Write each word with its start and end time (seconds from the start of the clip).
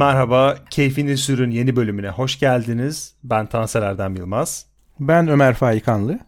Merhaba, 0.00 0.56
Keyfini 0.70 1.16
Sürün 1.16 1.50
yeni 1.50 1.76
bölümüne 1.76 2.08
hoş 2.08 2.38
geldiniz. 2.38 3.14
Ben 3.24 3.46
Tansel 3.46 3.82
Erdem 3.82 4.16
Yılmaz. 4.16 4.66
Ben 5.00 5.28
Ömer 5.28 5.54
Faikanlı. 5.54 6.18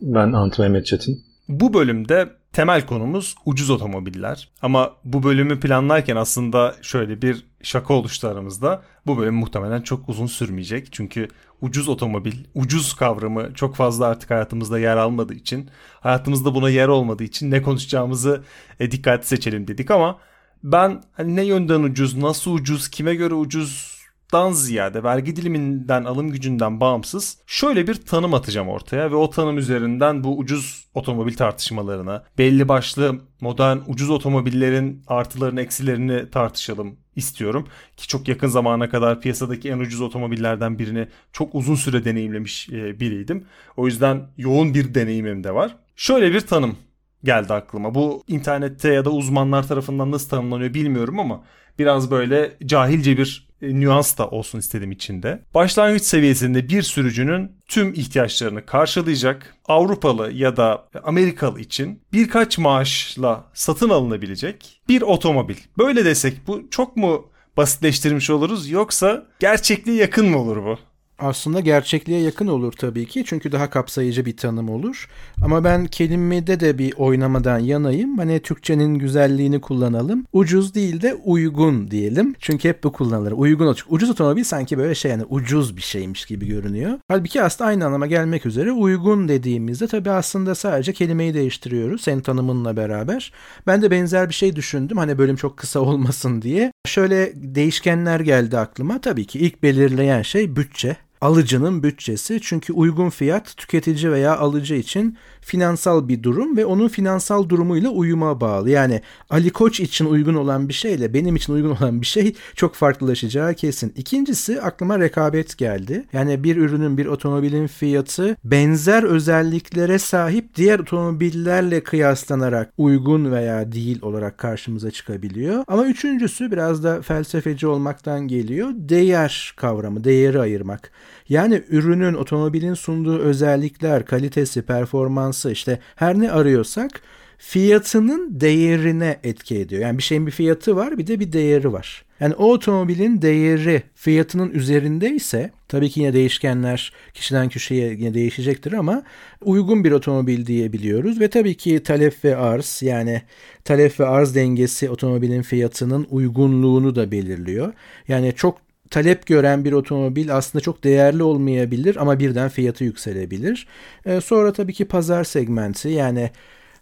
Ben 0.00 0.32
Antı 0.32 0.62
Mehmet 0.62 0.86
Çetin. 0.86 1.24
Bu 1.48 1.74
bölümde 1.74 2.28
temel 2.52 2.86
konumuz 2.86 3.34
ucuz 3.46 3.70
otomobiller. 3.70 4.48
Ama 4.62 4.92
bu 5.04 5.22
bölümü 5.22 5.60
planlarken 5.60 6.16
aslında 6.16 6.74
şöyle 6.82 7.22
bir 7.22 7.46
şaka 7.62 7.94
oluştu 7.94 8.28
aramızda. 8.28 8.82
Bu 9.06 9.18
bölüm 9.18 9.34
muhtemelen 9.34 9.80
çok 9.80 10.08
uzun 10.08 10.26
sürmeyecek. 10.26 10.92
Çünkü 10.92 11.28
ucuz 11.60 11.88
otomobil, 11.88 12.34
ucuz 12.54 12.94
kavramı 12.94 13.54
çok 13.54 13.76
fazla 13.76 14.06
artık 14.06 14.30
hayatımızda 14.30 14.78
yer 14.78 14.96
almadığı 14.96 15.34
için, 15.34 15.70
hayatımızda 16.00 16.54
buna 16.54 16.70
yer 16.70 16.88
olmadığı 16.88 17.24
için 17.24 17.50
ne 17.50 17.62
konuşacağımızı 17.62 18.42
e, 18.80 18.90
dikkatli 18.90 19.26
seçelim 19.26 19.68
dedik 19.68 19.90
ama 19.90 20.18
ben 20.64 21.02
hani 21.12 21.36
ne 21.36 21.44
yönden 21.44 21.82
ucuz, 21.82 22.16
nasıl 22.16 22.54
ucuz, 22.54 22.88
kime 22.88 23.14
göre 23.14 23.34
ucuzdan 23.34 24.52
ziyade 24.52 25.02
vergi 25.02 25.36
diliminden, 25.36 26.04
alım 26.04 26.30
gücünden 26.30 26.80
bağımsız 26.80 27.38
şöyle 27.46 27.86
bir 27.86 27.94
tanım 27.94 28.34
atacağım 28.34 28.68
ortaya 28.68 29.10
ve 29.10 29.16
o 29.16 29.30
tanım 29.30 29.58
üzerinden 29.58 30.24
bu 30.24 30.38
ucuz 30.38 30.86
otomobil 30.94 31.36
tartışmalarına, 31.36 32.24
belli 32.38 32.68
başlı 32.68 33.20
modern 33.40 33.78
ucuz 33.86 34.10
otomobillerin 34.10 35.02
artılarını, 35.06 35.62
eksilerini 35.62 36.30
tartışalım 36.30 36.96
istiyorum. 37.16 37.66
Ki 37.96 38.08
çok 38.08 38.28
yakın 38.28 38.48
zamana 38.48 38.88
kadar 38.88 39.20
piyasadaki 39.20 39.70
en 39.70 39.78
ucuz 39.78 40.00
otomobillerden 40.00 40.78
birini 40.78 41.08
çok 41.32 41.54
uzun 41.54 41.74
süre 41.74 42.04
deneyimlemiş 42.04 42.68
e, 42.68 43.00
biriydim. 43.00 43.44
O 43.76 43.86
yüzden 43.86 44.28
yoğun 44.36 44.74
bir 44.74 44.94
deneyimim 44.94 45.44
de 45.44 45.54
var. 45.54 45.76
Şöyle 45.96 46.32
bir 46.32 46.40
tanım 46.40 46.76
geldi 47.24 47.52
aklıma. 47.52 47.94
Bu 47.94 48.22
internette 48.28 48.88
ya 48.92 49.04
da 49.04 49.10
uzmanlar 49.10 49.68
tarafından 49.68 50.10
nasıl 50.10 50.28
tanımlanıyor 50.28 50.74
bilmiyorum 50.74 51.20
ama 51.20 51.44
biraz 51.78 52.10
böyle 52.10 52.56
cahilce 52.66 53.18
bir 53.18 53.48
e, 53.62 53.80
nüans 53.80 54.18
da 54.18 54.28
olsun 54.28 54.58
istedim 54.58 54.92
içinde. 54.92 55.42
Başlangıç 55.54 56.02
seviyesinde 56.02 56.68
bir 56.68 56.82
sürücünün 56.82 57.52
tüm 57.68 57.94
ihtiyaçlarını 57.94 58.66
karşılayacak 58.66 59.56
Avrupalı 59.68 60.32
ya 60.32 60.56
da 60.56 60.88
Amerikalı 61.04 61.60
için 61.60 62.02
birkaç 62.12 62.58
maaşla 62.58 63.44
satın 63.54 63.88
alınabilecek 63.88 64.80
bir 64.88 65.02
otomobil. 65.02 65.56
Böyle 65.78 66.04
desek 66.04 66.46
bu 66.46 66.70
çok 66.70 66.96
mu 66.96 67.26
basitleştirmiş 67.56 68.30
oluruz 68.30 68.70
yoksa 68.70 69.26
gerçekliğe 69.40 69.96
yakın 69.96 70.28
mı 70.28 70.38
olur 70.38 70.56
bu? 70.56 70.78
Aslında 71.22 71.60
gerçekliğe 71.60 72.20
yakın 72.20 72.46
olur 72.46 72.72
tabii 72.72 73.06
ki. 73.06 73.24
Çünkü 73.26 73.52
daha 73.52 73.70
kapsayıcı 73.70 74.24
bir 74.24 74.36
tanım 74.36 74.68
olur. 74.68 75.08
Ama 75.44 75.64
ben 75.64 75.86
kelimede 75.86 76.60
de 76.60 76.78
bir 76.78 76.94
oynamadan 76.96 77.58
yanayım. 77.58 78.18
Hani 78.18 78.40
Türkçenin 78.40 78.94
güzelliğini 78.94 79.60
kullanalım. 79.60 80.26
Ucuz 80.32 80.74
değil 80.74 81.02
de 81.02 81.14
uygun 81.14 81.90
diyelim. 81.90 82.34
Çünkü 82.38 82.68
hep 82.68 82.84
bu 82.84 82.92
kullanılır. 82.92 83.32
Uygun 83.32 83.66
olacak. 83.66 83.86
Ucuz 83.90 84.10
otomobil 84.10 84.44
sanki 84.44 84.78
böyle 84.78 84.94
şey 84.94 85.10
yani 85.10 85.24
ucuz 85.24 85.76
bir 85.76 85.82
şeymiş 85.82 86.26
gibi 86.26 86.46
görünüyor. 86.46 86.98
Halbuki 87.08 87.42
aslında 87.42 87.68
aynı 87.68 87.86
anlama 87.86 88.06
gelmek 88.06 88.46
üzere 88.46 88.72
uygun 88.72 89.28
dediğimizde 89.28 89.86
tabii 89.86 90.10
aslında 90.10 90.54
sadece 90.54 90.92
kelimeyi 90.92 91.34
değiştiriyoruz. 91.34 92.00
Senin 92.00 92.20
tanımınla 92.20 92.76
beraber. 92.76 93.32
Ben 93.66 93.82
de 93.82 93.90
benzer 93.90 94.28
bir 94.28 94.34
şey 94.34 94.56
düşündüm. 94.56 94.96
Hani 94.96 95.18
bölüm 95.18 95.36
çok 95.36 95.56
kısa 95.56 95.80
olmasın 95.80 96.42
diye. 96.42 96.72
Şöyle 96.86 97.32
değişkenler 97.34 98.20
geldi 98.20 98.58
aklıma. 98.58 99.00
Tabii 99.00 99.24
ki 99.24 99.38
ilk 99.38 99.62
belirleyen 99.62 100.22
şey 100.22 100.56
bütçe 100.56 100.96
alıcının 101.22 101.82
bütçesi. 101.82 102.40
Çünkü 102.42 102.72
uygun 102.72 103.10
fiyat 103.10 103.56
tüketici 103.56 104.12
veya 104.12 104.38
alıcı 104.38 104.74
için 104.74 105.16
finansal 105.40 106.08
bir 106.08 106.22
durum 106.22 106.56
ve 106.56 106.66
onun 106.66 106.88
finansal 106.88 107.48
durumuyla 107.48 107.90
uyuma 107.90 108.40
bağlı. 108.40 108.70
Yani 108.70 109.00
Ali 109.30 109.50
Koç 109.50 109.80
için 109.80 110.06
uygun 110.06 110.34
olan 110.34 110.68
bir 110.68 110.74
şeyle 110.74 111.14
benim 111.14 111.36
için 111.36 111.52
uygun 111.52 111.70
olan 111.70 112.00
bir 112.00 112.06
şey 112.06 112.34
çok 112.54 112.74
farklılaşacağı 112.74 113.54
kesin. 113.54 113.92
İkincisi 113.96 114.62
aklıma 114.62 114.98
rekabet 114.98 115.58
geldi. 115.58 116.04
Yani 116.12 116.44
bir 116.44 116.56
ürünün 116.56 116.98
bir 116.98 117.06
otomobilin 117.06 117.66
fiyatı 117.66 118.36
benzer 118.44 119.02
özelliklere 119.02 119.98
sahip 119.98 120.56
diğer 120.56 120.78
otomobillerle 120.78 121.82
kıyaslanarak 121.82 122.72
uygun 122.78 123.32
veya 123.32 123.72
değil 123.72 124.02
olarak 124.02 124.38
karşımıza 124.38 124.90
çıkabiliyor. 124.90 125.64
Ama 125.68 125.86
üçüncüsü 125.86 126.52
biraz 126.52 126.84
da 126.84 127.02
felsefeci 127.02 127.66
olmaktan 127.66 128.28
geliyor. 128.28 128.68
Değer 128.74 129.54
kavramı, 129.56 130.04
değeri 130.04 130.40
ayırmak. 130.40 130.90
Yani 131.28 131.62
ürünün, 131.68 132.14
otomobilin 132.14 132.74
sunduğu 132.74 133.18
özellikler, 133.18 134.06
kalitesi, 134.06 134.62
performansı 134.62 135.50
işte 135.52 135.78
her 135.96 136.18
ne 136.18 136.30
arıyorsak 136.30 137.00
fiyatının 137.38 138.40
değerine 138.40 139.18
etki 139.24 139.58
ediyor. 139.58 139.82
Yani 139.82 139.98
bir 139.98 140.02
şeyin 140.02 140.26
bir 140.26 140.32
fiyatı 140.32 140.76
var 140.76 140.98
bir 140.98 141.06
de 141.06 141.20
bir 141.20 141.32
değeri 141.32 141.72
var. 141.72 142.04
Yani 142.20 142.34
o 142.34 142.52
otomobilin 142.52 143.22
değeri 143.22 143.82
fiyatının 143.94 144.50
üzerindeyse 144.50 145.50
tabii 145.68 145.90
ki 145.90 146.00
yine 146.00 146.12
değişkenler 146.12 146.92
kişiden 147.14 147.48
kişiye 147.48 147.90
yine 147.90 148.14
değişecektir 148.14 148.72
ama 148.72 149.02
uygun 149.40 149.84
bir 149.84 149.92
otomobil 149.92 150.46
diyebiliyoruz 150.46 151.20
ve 151.20 151.30
tabii 151.30 151.54
ki 151.54 151.82
talep 151.82 152.24
ve 152.24 152.36
arz 152.36 152.82
yani 152.82 153.22
talep 153.64 154.00
ve 154.00 154.06
arz 154.06 154.34
dengesi 154.34 154.90
otomobilin 154.90 155.42
fiyatının 155.42 156.06
uygunluğunu 156.10 156.94
da 156.94 157.10
belirliyor. 157.10 157.72
Yani 158.08 158.32
çok 158.36 158.58
talep 158.92 159.26
gören 159.26 159.64
bir 159.64 159.72
otomobil 159.72 160.36
aslında 160.36 160.62
çok 160.62 160.84
değerli 160.84 161.22
olmayabilir 161.22 161.96
ama 161.96 162.18
birden 162.18 162.48
fiyatı 162.48 162.84
yükselebilir. 162.84 163.66
E, 164.06 164.20
sonra 164.20 164.52
tabii 164.52 164.72
ki 164.72 164.84
pazar 164.84 165.24
segmenti 165.24 165.88
yani 165.88 166.30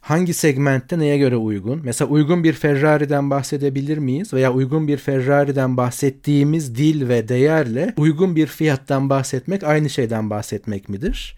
hangi 0.00 0.34
segmentte 0.34 0.98
neye 0.98 1.18
göre 1.18 1.36
uygun? 1.36 1.80
Mesela 1.84 2.10
uygun 2.10 2.44
bir 2.44 2.52
Ferrari'den 2.52 3.30
bahsedebilir 3.30 3.98
miyiz? 3.98 4.32
Veya 4.34 4.52
uygun 4.52 4.88
bir 4.88 4.96
Ferrari'den 4.96 5.76
bahsettiğimiz 5.76 6.76
dil 6.76 7.08
ve 7.08 7.28
değerle 7.28 7.94
uygun 7.96 8.36
bir 8.36 8.46
fiyattan 8.46 9.10
bahsetmek 9.10 9.64
aynı 9.64 9.90
şeyden 9.90 10.30
bahsetmek 10.30 10.88
midir? 10.88 11.36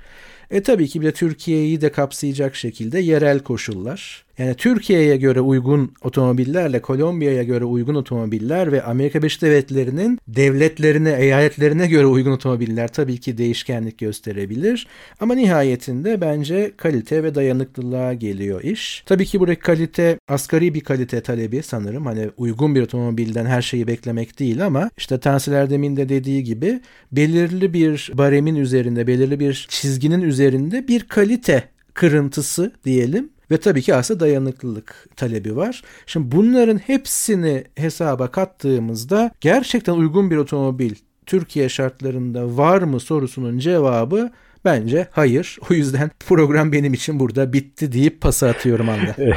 E 0.52 0.62
tabii 0.62 0.88
ki 0.88 1.00
bir 1.00 1.06
de 1.06 1.12
Türkiye'yi 1.12 1.80
de 1.80 1.92
kapsayacak 1.92 2.56
şekilde 2.56 2.98
yerel 2.98 3.38
koşullar. 3.38 4.24
Yani 4.38 4.54
Türkiye'ye 4.54 5.16
göre 5.16 5.40
uygun 5.40 5.92
otomobillerle 6.02 6.82
Kolombiya'ya 6.82 7.42
göre 7.42 7.64
uygun 7.64 7.94
otomobiller 7.94 8.72
ve 8.72 8.82
Amerika 8.82 9.18
Birleşik 9.18 9.42
Devletleri'nin 9.42 10.18
devletlerine, 10.28 11.16
eyaletlerine 11.18 11.86
göre 11.86 12.06
uygun 12.06 12.30
otomobiller 12.30 12.88
tabii 12.88 13.20
ki 13.20 13.38
değişkenlik 13.38 13.98
gösterebilir. 13.98 14.86
Ama 15.20 15.34
nihayetinde 15.34 16.20
bence 16.20 16.72
kalite 16.76 17.22
ve 17.22 17.34
dayanıklılığa 17.34 18.14
geliyor 18.14 18.62
iş. 18.62 19.02
Tabii 19.06 19.24
ki 19.24 19.40
buradaki 19.40 19.60
kalite 19.60 20.18
asgari 20.28 20.74
bir 20.74 20.80
kalite 20.80 21.20
talebi 21.20 21.62
sanırım. 21.62 22.06
Hani 22.06 22.30
uygun 22.36 22.74
bir 22.74 22.82
otomobilden 22.82 23.46
her 23.46 23.62
şeyi 23.62 23.86
beklemek 23.86 24.38
değil 24.38 24.66
ama 24.66 24.90
işte 24.96 25.20
Tansil 25.20 25.52
Erdem'in 25.52 25.96
de 25.96 26.08
dediği 26.08 26.44
gibi 26.44 26.80
belirli 27.12 27.72
bir 27.72 28.10
baremin 28.14 28.54
üzerinde, 28.54 29.06
belirli 29.06 29.40
bir 29.40 29.66
çizginin 29.70 30.22
üzerinde 30.22 30.41
bir 30.88 31.00
kalite 31.00 31.68
kırıntısı 31.94 32.72
diyelim 32.84 33.30
ve 33.50 33.56
tabii 33.56 33.82
ki 33.82 33.94
aslında 33.94 34.20
dayanıklılık 34.20 35.08
talebi 35.16 35.56
var. 35.56 35.82
Şimdi 36.06 36.36
bunların 36.36 36.78
hepsini 36.78 37.64
hesaba 37.74 38.30
kattığımızda 38.30 39.30
gerçekten 39.40 39.92
uygun 39.92 40.30
bir 40.30 40.36
otomobil 40.36 40.94
Türkiye 41.26 41.68
şartlarında 41.68 42.56
var 42.56 42.82
mı 42.82 43.00
sorusunun 43.00 43.58
cevabı 43.58 44.30
Bence 44.64 45.08
hayır. 45.10 45.58
O 45.70 45.74
yüzden 45.74 46.10
program 46.26 46.72
benim 46.72 46.94
için 46.94 47.20
burada 47.20 47.52
bitti 47.52 47.92
deyip 47.92 48.20
pası 48.20 48.48
atıyorum 48.48 48.88
anda. 48.88 49.14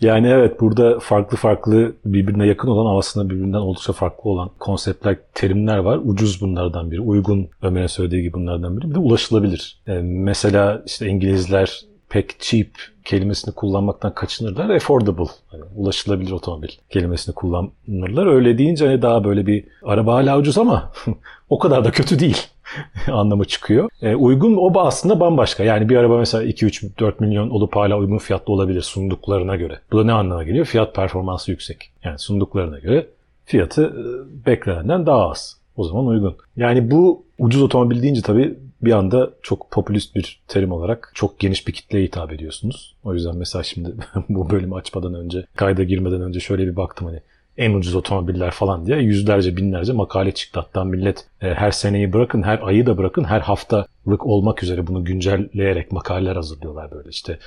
yani 0.00 0.28
evet 0.28 0.60
burada 0.60 0.98
farklı 1.00 1.36
farklı 1.36 1.92
birbirine 2.04 2.46
yakın 2.46 2.68
olan 2.68 2.98
aslında 2.98 3.30
birbirinden 3.30 3.58
oldukça 3.58 3.92
farklı 3.92 4.30
olan 4.30 4.50
konseptler, 4.58 5.16
terimler 5.34 5.78
var. 5.78 6.00
Ucuz 6.04 6.40
bunlardan 6.40 6.90
biri. 6.90 7.00
Uygun 7.00 7.48
Ömer'in 7.62 7.86
söylediği 7.86 8.22
gibi 8.22 8.32
bunlardan 8.32 8.76
biri. 8.76 8.90
Bir 8.90 8.94
de 8.94 8.98
ulaşılabilir. 8.98 9.78
Yani 9.86 10.02
mesela 10.02 10.82
işte 10.86 11.06
İngilizler 11.06 11.82
pek 12.08 12.40
cheap 12.40 12.68
kelimesini 13.04 13.54
kullanmaktan 13.54 14.14
kaçınırlar. 14.14 14.70
Affordable, 14.70 15.30
yani 15.52 15.64
ulaşılabilir 15.76 16.30
otomobil 16.30 16.68
kelimesini 16.90 17.34
kullanırlar. 17.34 18.26
Öyle 18.26 18.58
deyince 18.58 18.86
hani 18.86 19.02
daha 19.02 19.24
böyle 19.24 19.46
bir 19.46 19.64
araba 19.82 20.14
hala 20.14 20.38
ucuz 20.38 20.58
ama 20.58 20.92
o 21.50 21.58
kadar 21.58 21.84
da 21.84 21.90
kötü 21.90 22.18
değil 22.18 22.46
anlamı 23.12 23.44
çıkıyor. 23.44 23.88
E, 24.02 24.14
uygun 24.14 24.56
o 24.56 24.80
aslında 24.80 25.20
bambaşka. 25.20 25.64
Yani 25.64 25.88
bir 25.88 25.96
araba 25.96 26.18
mesela 26.18 26.44
2-3-4 26.44 27.12
milyon 27.20 27.50
olup 27.50 27.76
hala 27.76 27.98
uygun 27.98 28.18
fiyatlı 28.18 28.52
olabilir 28.52 28.82
sunduklarına 28.82 29.56
göre. 29.56 29.78
Bu 29.92 29.98
da 29.98 30.04
ne 30.04 30.12
anlama 30.12 30.44
geliyor? 30.44 30.66
Fiyat 30.66 30.94
performansı 30.94 31.50
yüksek. 31.50 31.90
Yani 32.04 32.18
sunduklarına 32.18 32.78
göre 32.78 33.06
fiyatı 33.44 33.84
e, 33.84 34.46
beklenenden 34.46 35.06
daha 35.06 35.30
az. 35.30 35.56
O 35.76 35.84
zaman 35.84 36.06
uygun. 36.06 36.36
Yani 36.56 36.90
bu 36.90 37.24
ucuz 37.38 37.62
otomobil 37.62 38.02
deyince 38.02 38.22
tabii 38.22 38.54
bir 38.82 38.92
anda 38.92 39.30
çok 39.42 39.70
popülist 39.70 40.14
bir 40.14 40.40
terim 40.48 40.72
olarak 40.72 41.12
çok 41.14 41.38
geniş 41.38 41.68
bir 41.68 41.72
kitleye 41.72 42.04
hitap 42.04 42.32
ediyorsunuz. 42.32 42.94
O 43.04 43.14
yüzden 43.14 43.36
mesela 43.36 43.62
şimdi 43.62 43.94
bu 44.28 44.50
bölümü 44.50 44.74
açmadan 44.74 45.14
önce, 45.14 45.46
kayda 45.56 45.82
girmeden 45.82 46.22
önce 46.22 46.40
şöyle 46.40 46.66
bir 46.66 46.76
baktım 46.76 47.06
hani 47.06 47.20
en 47.58 47.74
ucuz 47.74 47.94
otomobiller 47.94 48.50
falan 48.50 48.86
diye 48.86 48.98
yüzlerce 48.98 49.56
binlerce 49.56 49.92
makale 49.92 50.32
çıktı. 50.32 50.60
Hatta 50.60 50.84
millet 50.84 51.26
e, 51.40 51.54
her 51.54 51.70
seneyi 51.70 52.12
bırakın, 52.12 52.42
her 52.42 52.60
ayı 52.62 52.86
da 52.86 52.98
bırakın, 52.98 53.24
her 53.24 53.40
haftalık 53.40 54.26
olmak 54.26 54.62
üzere 54.62 54.86
bunu 54.86 55.04
güncelleyerek 55.04 55.92
makaleler 55.92 56.36
hazırlıyorlar 56.36 56.90
böyle 56.90 57.08
işte 57.08 57.38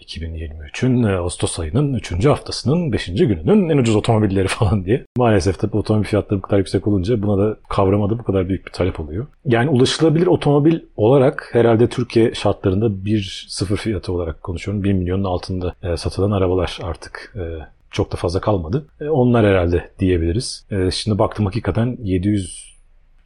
2023'ün 0.00 1.02
e, 1.02 1.16
Ağustos 1.16 1.58
ayının 1.58 1.94
3. 1.94 2.26
haftasının 2.26 2.92
5. 2.92 3.06
gününün 3.06 3.68
en 3.68 3.78
ucuz 3.78 3.96
otomobilleri 3.96 4.48
falan 4.48 4.84
diye. 4.84 5.04
Maalesef 5.16 5.58
tabii 5.58 5.76
otomobil 5.76 6.06
fiyatları 6.06 6.38
bu 6.38 6.42
kadar 6.42 6.58
yüksek 6.58 6.86
olunca 6.86 7.22
buna 7.22 7.38
da 7.38 7.56
kavramada 7.68 8.18
bu 8.18 8.22
kadar 8.22 8.48
büyük 8.48 8.66
bir 8.66 8.72
talep 8.72 9.00
oluyor. 9.00 9.26
Yani 9.44 9.70
ulaşılabilir 9.70 10.26
otomobil 10.26 10.80
olarak 10.96 11.48
herhalde 11.52 11.88
Türkiye 11.88 12.34
şartlarında 12.34 13.04
bir 13.04 13.46
sıfır 13.48 13.76
fiyatı 13.76 14.12
olarak 14.12 14.42
konuşuyorum. 14.42 14.84
1 14.84 14.92
milyonun 14.92 15.24
altında 15.24 15.74
e, 15.82 15.96
satılan 15.96 16.30
arabalar 16.30 16.78
artık 16.82 17.34
e, 17.36 17.75
çok 17.90 18.12
da 18.12 18.16
fazla 18.16 18.40
kalmadı. 18.40 18.86
E, 19.00 19.08
onlar 19.08 19.46
herhalde 19.46 19.90
diyebiliriz. 19.98 20.66
E, 20.70 20.90
şimdi 20.90 21.18
baktım 21.18 21.44
hakikaten 21.46 21.96
700 22.02 22.76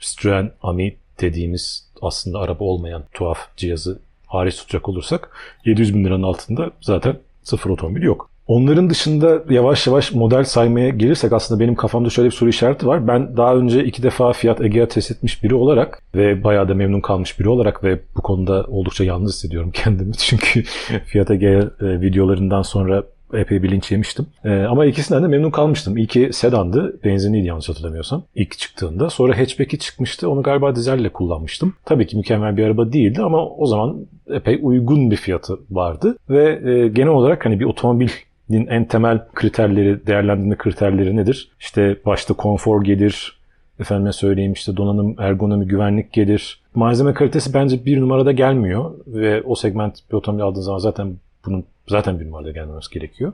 Citroen 0.01 0.53
Ami 0.63 0.97
dediğimiz 1.21 1.91
aslında 2.03 2.39
araba 2.39 2.65
olmayan 2.65 3.05
tuhaf 3.13 3.57
cihazı 3.57 3.99
hariç 4.27 4.57
tutacak 4.57 4.89
olursak 4.89 5.31
700 5.65 5.95
bin 5.95 6.05
liranın 6.05 6.23
altında 6.23 6.71
zaten 6.81 7.17
sıfır 7.43 7.71
otomobil 7.71 8.03
yok. 8.03 8.31
Onların 8.47 8.91
dışında 8.91 9.43
yavaş 9.51 9.87
yavaş 9.87 10.13
model 10.13 10.45
saymaya 10.45 10.89
gelirsek 10.89 11.33
aslında 11.33 11.61
benim 11.61 11.75
kafamda 11.75 12.11
şöyle 12.11 12.27
bir 12.27 12.35
soru 12.35 12.51
işareti 12.51 12.87
var. 12.87 13.09
Ben 13.09 13.37
daha 13.37 13.57
önce 13.57 13.85
iki 13.85 14.03
defa 14.03 14.33
Fiat 14.33 14.61
Egea 14.61 14.89
test 14.89 15.11
etmiş 15.11 15.45
biri 15.45 15.55
olarak 15.55 16.03
ve 16.15 16.45
bayağı 16.45 16.69
da 16.69 16.75
memnun 16.75 17.01
kalmış 17.01 17.41
biri 17.41 17.49
olarak 17.49 17.85
ve 17.85 18.01
bu 18.17 18.23
konuda 18.23 18.65
oldukça 18.69 19.05
yalnız 19.05 19.35
hissediyorum 19.35 19.71
kendimi. 19.75 20.13
Çünkü 20.15 20.63
Fiat 21.07 21.31
Egea 21.31 21.61
e, 21.81 22.01
videolarından 22.01 22.63
sonra 22.63 23.03
epey 23.35 23.63
bir 23.63 23.71
linç 23.71 23.91
yemiştim. 23.91 24.27
E, 24.45 24.63
ama 24.63 24.87
ikisinden 24.87 25.23
de 25.23 25.27
memnun 25.27 25.51
kalmıştım. 25.51 25.97
İlki 25.97 26.31
sedandı. 26.33 27.01
Benzinliydi 27.05 27.47
yanlış 27.47 27.69
hatırlamıyorsam. 27.69 28.23
İlk 28.35 28.59
çıktığında. 28.59 29.11
Sonra 29.11 29.39
hatchback'i 29.39 29.79
çıkmıştı. 29.79 30.31
Onu 30.31 30.43
galiba 30.43 30.77
dizelle 30.77 31.09
kullanmıştım. 31.09 31.75
Tabii 31.85 32.07
ki 32.07 32.17
mükemmel 32.17 32.57
bir 32.57 32.65
araba 32.65 32.93
değildi 32.93 33.23
ama 33.23 33.49
o 33.49 33.67
zaman 33.67 33.97
epey 34.31 34.59
uygun 34.63 35.11
bir 35.11 35.17
fiyatı 35.17 35.59
vardı. 35.71 36.17
Ve 36.31 36.71
e, 36.71 36.89
genel 36.89 37.13
olarak 37.13 37.47
hani 37.47 37.61
bir 37.61 37.65
otomobil 37.65 38.09
en 38.51 38.85
temel 38.85 39.25
kriterleri, 39.35 40.07
değerlendirme 40.07 40.57
kriterleri 40.57 41.17
nedir? 41.17 41.51
İşte 41.61 41.97
başta 42.07 42.35
konfor 42.35 42.85
gelir, 42.85 43.41
efendime 43.81 44.13
söyleyeyim 44.13 44.53
işte 44.53 44.77
donanım, 44.77 45.15
ergonomi, 45.19 45.67
güvenlik 45.67 46.13
gelir. 46.13 46.61
Malzeme 46.75 47.15
kalitesi 47.15 47.55
bence 47.55 47.85
bir 47.85 48.01
numarada 48.01 48.33
gelmiyor 48.33 48.93
ve 49.07 49.43
o 49.43 49.55
segment 49.55 49.99
bir 50.11 50.17
otomobil 50.17 50.45
aldığın 50.45 50.61
zaman 50.61 50.79
zaten 50.79 51.15
bunun 51.47 51.65
zaten 51.91 52.21
bir 52.21 52.27
numarada 52.27 52.51
gelmemesi 52.51 52.95
gerekiyor. 52.95 53.33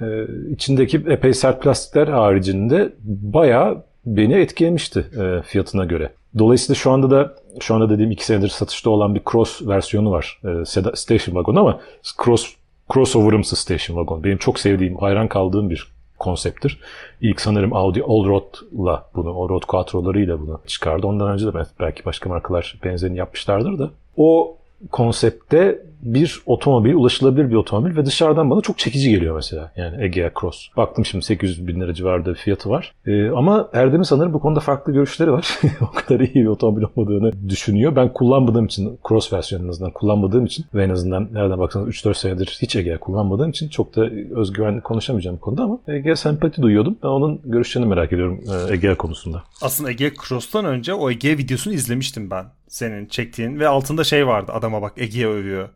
Ee, 0.00 0.26
içindeki 0.50 0.96
epey 0.96 1.34
sert 1.34 1.62
plastikler 1.62 2.08
haricinde 2.08 2.92
bayağı 3.04 3.82
beni 4.06 4.34
etkilemişti 4.34 5.06
e, 5.20 5.42
fiyatına 5.42 5.84
göre. 5.84 6.12
Dolayısıyla 6.38 6.74
şu 6.74 6.90
anda 6.90 7.10
da 7.10 7.34
şu 7.60 7.74
anda 7.74 7.90
dediğim 7.90 8.10
iki 8.10 8.24
senedir 8.24 8.48
satışta 8.48 8.90
olan 8.90 9.14
bir 9.14 9.22
cross 9.32 9.62
versiyonu 9.62 10.10
var. 10.10 10.40
E, 10.44 10.64
station 10.94 11.34
wagon 11.34 11.56
ama 11.56 11.80
cross 12.24 12.54
crossover'ımsı 12.92 13.56
station 13.56 13.96
wagon. 13.96 14.24
Benim 14.24 14.38
çok 14.38 14.60
sevdiğim, 14.60 14.96
hayran 14.96 15.28
kaldığım 15.28 15.70
bir 15.70 15.94
konsepttir. 16.18 16.80
İlk 17.20 17.40
sanırım 17.40 17.72
Audi 17.72 18.02
Allroad'la 18.02 19.06
bunu, 19.14 19.30
Allroad 19.30 19.62
Quattro'larıyla 19.62 20.40
bunu 20.40 20.60
çıkardı. 20.66 21.06
Ondan 21.06 21.28
önce 21.28 21.46
de 21.46 21.50
belki 21.80 22.04
başka 22.04 22.28
markalar 22.28 22.80
benzerini 22.84 23.18
yapmışlardır 23.18 23.78
da. 23.78 23.90
O 24.16 24.56
konsepte 24.90 25.82
bir 26.04 26.40
otomobil, 26.46 26.94
ulaşılabilir 26.94 27.50
bir 27.50 27.54
otomobil 27.54 27.96
ve 27.96 28.06
dışarıdan 28.06 28.50
bana 28.50 28.60
çok 28.60 28.78
çekici 28.78 29.10
geliyor 29.10 29.34
mesela. 29.36 29.72
Yani 29.76 30.04
Egea 30.04 30.30
Cross. 30.40 30.68
Baktım 30.76 31.04
şimdi 31.04 31.24
800 31.24 31.66
bin 31.66 31.80
lira 31.80 31.94
civarında 31.94 32.30
bir 32.30 32.38
fiyatı 32.38 32.70
var. 32.70 32.92
Ee, 33.06 33.30
ama 33.30 33.68
Erdem'in 33.72 34.02
sanırım 34.02 34.32
bu 34.32 34.40
konuda 34.40 34.60
farklı 34.60 34.92
görüşleri 34.92 35.32
var. 35.32 35.58
o 35.80 35.90
kadar 35.90 36.20
iyi 36.20 36.34
bir 36.34 36.46
otomobil 36.46 36.82
olmadığını 36.82 37.32
düşünüyor. 37.48 37.96
Ben 37.96 38.12
kullanmadığım 38.12 38.66
için, 38.66 38.98
Cross 39.08 39.32
versiyonunu 39.32 39.66
en 39.66 39.70
azından 39.70 39.90
kullanmadığım 39.90 40.46
için 40.46 40.64
ve 40.74 40.84
en 40.84 40.90
azından 40.90 41.28
nereden 41.32 41.58
baksanız 41.58 41.88
3-4 41.88 42.14
senedir 42.14 42.58
hiç 42.62 42.76
Egea 42.76 42.98
kullanmadığım 42.98 43.50
için 43.50 43.68
çok 43.68 43.96
da 43.96 44.10
özgüvenli 44.34 44.80
konuşamayacağım 44.80 45.36
bu 45.36 45.40
konuda 45.40 45.62
ama 45.62 45.78
Egea 45.88 46.16
sempati 46.16 46.62
duyuyordum. 46.62 46.98
Ben 47.02 47.08
onun 47.08 47.40
görüşlerini 47.44 47.88
merak 47.88 48.12
ediyorum 48.12 48.40
e, 48.68 48.74
Egea 48.74 48.96
konusunda. 48.96 49.42
Aslında 49.62 49.90
Egea 49.90 50.10
Cross'tan 50.28 50.64
önce 50.64 50.94
o 50.94 51.10
Egea 51.10 51.38
videosunu 51.38 51.74
izlemiştim 51.74 52.30
ben 52.30 52.44
senin 52.68 53.06
çektiğin 53.06 53.60
ve 53.60 53.68
altında 53.68 54.04
şey 54.04 54.26
vardı 54.26 54.52
adama 54.52 54.82
bak 54.82 54.92
Egea 54.96 55.30
övüyor. 55.30 55.68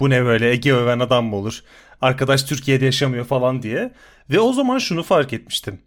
Bu 0.00 0.10
ne 0.10 0.24
böyle 0.24 0.50
Ege 0.50 0.72
öven 0.72 0.98
adam 0.98 1.26
mı 1.26 1.36
olur? 1.36 1.62
Arkadaş 2.00 2.42
Türkiye'de 2.42 2.84
yaşamıyor 2.84 3.24
falan 3.24 3.62
diye. 3.62 3.92
Ve 4.30 4.40
o 4.40 4.52
zaman 4.52 4.78
şunu 4.78 5.02
fark 5.02 5.32
etmiştim. 5.32 5.78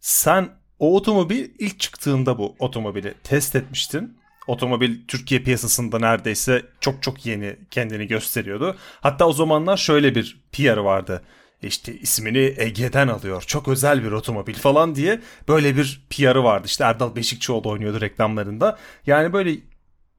Sen 0.00 0.48
o 0.78 0.96
otomobil 0.96 1.48
ilk 1.58 1.80
çıktığında 1.80 2.38
bu 2.38 2.56
otomobili 2.58 3.14
test 3.24 3.56
etmiştin. 3.56 4.18
Otomobil 4.46 5.06
Türkiye 5.08 5.42
piyasasında 5.42 5.98
neredeyse 5.98 6.62
çok 6.80 7.02
çok 7.02 7.26
yeni 7.26 7.56
kendini 7.70 8.06
gösteriyordu. 8.06 8.76
Hatta 9.00 9.28
o 9.28 9.32
zamanlar 9.32 9.76
şöyle 9.76 10.14
bir 10.14 10.40
PR 10.52 10.76
vardı. 10.76 11.22
İşte 11.62 11.98
ismini 11.98 12.54
Ege'den 12.56 13.08
alıyor. 13.08 13.44
Çok 13.46 13.68
özel 13.68 14.04
bir 14.04 14.12
otomobil 14.12 14.54
falan 14.54 14.94
diye 14.94 15.20
böyle 15.48 15.76
bir 15.76 16.02
PR'ı 16.10 16.44
vardı. 16.44 16.66
İşte 16.66 16.84
Erdal 16.84 17.16
Beşikçioğlu 17.16 17.68
oynuyordu 17.70 18.00
reklamlarında. 18.00 18.78
Yani 19.06 19.32
böyle 19.32 19.56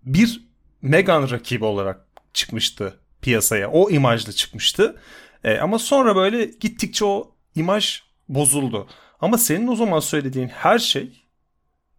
bir 0.06 0.44
Megan 0.82 1.30
rakibi 1.30 1.66
olarak 1.66 2.06
çıkmıştı 2.34 3.00
piyasaya. 3.24 3.72
O 3.72 3.90
imajla 3.90 4.32
çıkmıştı. 4.32 4.96
E, 5.44 5.58
ama 5.58 5.80
sonra 5.80 6.16
böyle 6.16 6.46
gittikçe 6.46 7.06
o 7.06 7.32
imaj 7.56 8.02
bozuldu. 8.30 8.88
Ama 9.22 9.38
senin 9.38 9.68
o 9.68 9.76
zaman 9.76 10.00
söylediğin 10.00 10.48
her 10.48 10.80
şey 10.80 11.24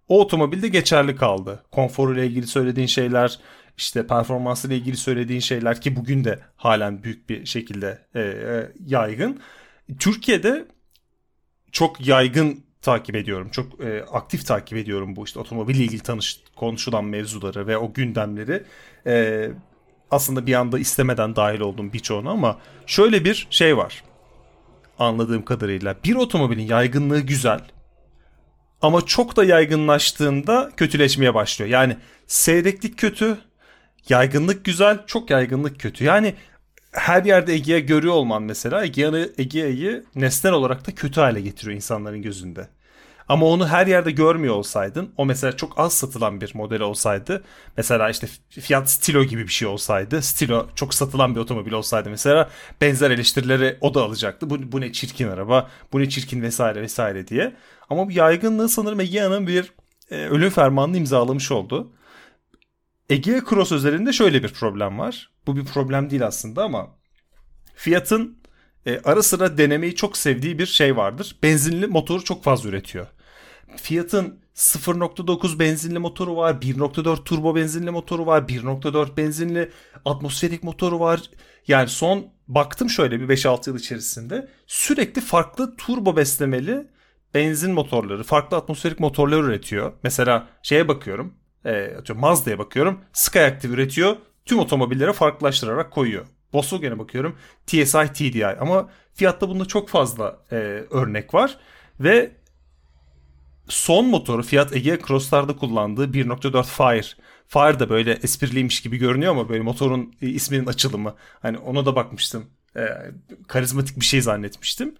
o 0.08 0.20
otomobilde 0.20 0.68
geçerli 0.68 1.16
kaldı. 1.16 1.64
Konforuyla 1.72 2.24
ilgili 2.24 2.46
söylediğin 2.46 2.86
şeyler, 2.86 3.38
işte 3.76 4.06
performansıyla 4.06 4.76
ilgili 4.76 4.96
söylediğin 4.96 5.40
şeyler 5.40 5.80
ki 5.80 5.96
bugün 5.96 6.24
de 6.24 6.38
halen 6.56 7.02
büyük 7.02 7.28
bir 7.28 7.46
şekilde 7.46 8.06
e, 8.14 8.20
e, 8.20 8.72
yaygın. 8.86 9.40
Türkiye'de 9.98 10.66
çok 11.72 12.06
yaygın 12.06 12.64
takip 12.82 13.16
ediyorum. 13.16 13.48
Çok 13.48 13.80
e, 13.80 14.04
aktif 14.12 14.46
takip 14.46 14.78
ediyorum 14.78 15.16
bu 15.16 15.24
işte 15.24 15.40
otomobille 15.40 15.84
ilgili 15.84 16.02
tanış, 16.02 16.40
konuşulan 16.56 17.04
mevzuları 17.04 17.66
ve 17.66 17.76
o 17.76 17.92
gündemleri. 17.92 18.64
E, 19.06 19.50
aslında 20.10 20.46
bir 20.46 20.54
anda 20.54 20.78
istemeden 20.78 21.36
dahil 21.36 21.60
oldum 21.60 21.92
birçoğuna 21.92 22.30
ama 22.30 22.58
şöyle 22.86 23.24
bir 23.24 23.46
şey 23.50 23.76
var. 23.76 24.04
Anladığım 24.98 25.44
kadarıyla 25.44 25.96
bir 26.04 26.14
otomobilin 26.14 26.66
yaygınlığı 26.66 27.20
güzel 27.20 27.60
ama 28.82 29.06
çok 29.06 29.36
da 29.36 29.44
yaygınlaştığında 29.44 30.70
kötüleşmeye 30.76 31.34
başlıyor. 31.34 31.70
Yani 31.70 31.96
seyreklik 32.26 32.98
kötü, 32.98 33.38
yaygınlık 34.08 34.64
güzel, 34.64 35.06
çok 35.06 35.30
yaygınlık 35.30 35.80
kötü. 35.80 36.04
Yani 36.04 36.34
her 36.92 37.24
yerde 37.24 37.54
Egea 37.54 37.78
görüyor 37.78 38.14
olman 38.14 38.42
mesela 38.42 38.84
Egea'yı 38.84 39.32
Egea'yı 39.38 40.04
nesnel 40.14 40.52
olarak 40.52 40.86
da 40.86 40.94
kötü 40.94 41.20
hale 41.20 41.40
getiriyor 41.40 41.76
insanların 41.76 42.22
gözünde. 42.22 42.68
Ama 43.28 43.46
onu 43.46 43.68
her 43.68 43.86
yerde 43.86 44.10
görmüyor 44.10 44.54
olsaydın, 44.54 45.12
o 45.16 45.26
mesela 45.26 45.56
çok 45.56 45.78
az 45.78 45.94
satılan 45.94 46.40
bir 46.40 46.54
model 46.54 46.80
olsaydı, 46.80 47.44
mesela 47.76 48.10
işte 48.10 48.28
fiyat 48.48 48.90
Stilo 48.90 49.24
gibi 49.24 49.42
bir 49.42 49.52
şey 49.52 49.68
olsaydı, 49.68 50.22
Stilo 50.22 50.66
çok 50.74 50.94
satılan 50.94 51.34
bir 51.34 51.40
otomobil 51.40 51.72
olsaydı 51.72 52.10
mesela 52.10 52.50
benzer 52.80 53.10
eleştirileri 53.10 53.78
o 53.80 53.94
da 53.94 54.02
alacaktı. 54.02 54.50
Bu, 54.50 54.72
bu 54.72 54.80
ne 54.80 54.92
çirkin 54.92 55.28
araba, 55.28 55.70
bu 55.92 56.00
ne 56.00 56.08
çirkin 56.08 56.42
vesaire 56.42 56.82
vesaire 56.82 57.28
diye. 57.28 57.56
Ama 57.90 58.06
bu 58.06 58.12
yaygınlığı 58.12 58.68
sanırım 58.68 59.00
Egea'nın 59.00 59.46
bir 59.46 59.72
e, 60.10 60.16
ölüm 60.16 60.50
fermanını 60.50 60.96
imzalamış 60.96 61.50
oldu. 61.50 61.92
Egea 63.10 63.40
Cross 63.50 63.72
özelinde 63.72 64.12
şöyle 64.12 64.42
bir 64.42 64.52
problem 64.52 64.98
var. 64.98 65.30
Bu 65.46 65.56
bir 65.56 65.64
problem 65.64 66.10
değil 66.10 66.26
aslında 66.26 66.64
ama 66.64 66.88
Fiat'ın 67.74 68.38
e, 68.86 69.00
ara 69.04 69.22
sıra 69.22 69.58
denemeyi 69.58 69.94
çok 69.94 70.16
sevdiği 70.16 70.58
bir 70.58 70.66
şey 70.66 70.96
vardır. 70.96 71.36
Benzinli 71.42 71.86
motoru 71.86 72.24
çok 72.24 72.44
fazla 72.44 72.68
üretiyor. 72.68 73.06
Fiat'ın 73.76 74.44
0.9 74.54 75.58
benzinli 75.58 75.98
motoru 75.98 76.36
var, 76.36 76.54
1.4 76.54 77.24
turbo 77.24 77.56
benzinli 77.56 77.90
motoru 77.90 78.26
var, 78.26 78.42
1.4 78.42 79.16
benzinli 79.16 79.70
atmosferik 80.04 80.62
motoru 80.62 81.00
var. 81.00 81.22
Yani 81.68 81.88
son 81.88 82.26
baktım 82.48 82.90
şöyle 82.90 83.20
bir 83.20 83.28
5-6 83.28 83.70
yıl 83.70 83.78
içerisinde 83.78 84.48
sürekli 84.66 85.20
farklı 85.20 85.76
turbo 85.76 86.16
beslemeli 86.16 86.86
benzin 87.34 87.72
motorları, 87.72 88.22
farklı 88.22 88.56
atmosferik 88.56 89.00
motorlar 89.00 89.42
üretiyor. 89.42 89.92
Mesela 90.02 90.48
şeye 90.62 90.88
bakıyorum, 90.88 91.34
e, 91.66 91.90
Mazda'ya 92.14 92.58
bakıyorum, 92.58 93.00
Skyactiv 93.12 93.70
üretiyor, 93.70 94.16
tüm 94.46 94.58
otomobillere 94.58 95.12
farklılaştırarak 95.12 95.90
koyuyor. 95.90 96.26
Volkswagen'e 96.54 96.98
bakıyorum, 96.98 97.38
TSI, 97.66 98.12
TDI 98.14 98.46
ama 98.46 98.90
fiyatta 99.14 99.48
bunda 99.48 99.64
çok 99.64 99.88
fazla 99.88 100.38
e, 100.52 100.56
örnek 100.90 101.34
var 101.34 101.58
ve 102.00 102.32
son 103.68 104.06
motoru 104.06 104.42
Fiat 104.42 104.76
Egea 104.76 104.98
Cross'larda 104.98 105.56
kullandığı 105.56 106.12
1.4 106.12 106.64
Fire. 106.64 107.24
Fire 107.48 107.80
da 107.80 107.90
böyle 107.90 108.12
espriliymiş 108.12 108.82
gibi 108.82 108.96
görünüyor 108.96 109.32
ama 109.32 109.48
böyle 109.48 109.62
motorun 109.62 110.14
isminin 110.20 110.66
açılımı. 110.66 111.14
Hani 111.42 111.58
ona 111.58 111.86
da 111.86 111.96
bakmıştım. 111.96 112.50
Ee, 112.76 112.88
karizmatik 113.48 114.00
bir 114.00 114.04
şey 114.04 114.20
zannetmiştim. 114.20 114.94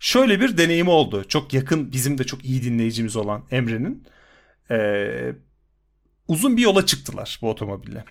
Şöyle 0.00 0.40
bir 0.40 0.58
deneyimi 0.58 0.90
oldu. 0.90 1.24
Çok 1.28 1.54
yakın 1.54 1.92
bizim 1.92 2.18
de 2.18 2.24
çok 2.24 2.44
iyi 2.44 2.62
dinleyicimiz 2.62 3.16
olan 3.16 3.44
Emre'nin. 3.50 4.06
Ee, 4.70 5.32
uzun 6.28 6.56
bir 6.56 6.62
yola 6.62 6.86
çıktılar 6.86 7.38
bu 7.42 7.50
otomobille. 7.50 8.04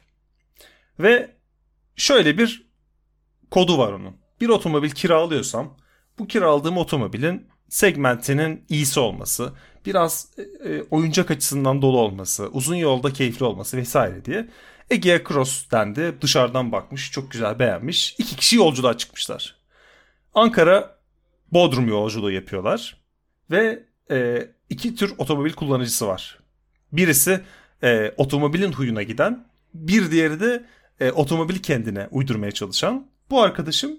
Ve 0.99 1.35
şöyle 1.95 2.37
bir 2.37 2.68
kodu 3.51 3.77
var 3.77 3.93
onun. 3.93 4.15
Bir 4.41 4.49
otomobil 4.49 4.89
kiralıyorsam 4.89 5.77
bu 6.19 6.27
kiraladığım 6.27 6.77
otomobilin 6.77 7.47
segmentinin 7.69 8.65
iyisi 8.69 8.99
olması, 8.99 9.53
biraz 9.85 10.27
e, 10.37 10.69
e, 10.69 10.81
oyuncak 10.91 11.31
açısından 11.31 11.81
dolu 11.81 11.99
olması, 11.99 12.47
uzun 12.47 12.75
yolda 12.75 13.13
keyifli 13.13 13.45
olması 13.45 13.77
vesaire 13.77 14.25
diye 14.25 14.49
Egea 14.89 15.23
Cross 15.23 15.71
dendi. 15.71 16.13
Dışarıdan 16.21 16.71
bakmış, 16.71 17.11
çok 17.11 17.31
güzel 17.31 17.59
beğenmiş. 17.59 18.15
İki 18.17 18.35
kişi 18.35 18.55
yolculuğa 18.55 18.97
çıkmışlar. 18.97 19.55
Ankara 20.33 20.99
Bodrum 21.51 21.87
yolculuğu 21.87 22.31
yapıyorlar 22.31 22.97
ve 23.51 23.83
e, 24.11 24.47
iki 24.69 24.95
tür 24.95 25.13
otomobil 25.17 25.53
kullanıcısı 25.53 26.07
var. 26.07 26.39
Birisi 26.91 27.41
e, 27.83 28.13
otomobilin 28.17 28.71
huyuna 28.71 29.03
giden, 29.03 29.47
bir 29.73 30.11
diğeri 30.11 30.39
de 30.39 30.65
e, 30.99 31.11
otomobili 31.11 31.61
kendine 31.61 32.07
uydurmaya 32.11 32.51
çalışan. 32.51 33.07
Bu 33.29 33.41
arkadaşım 33.41 33.91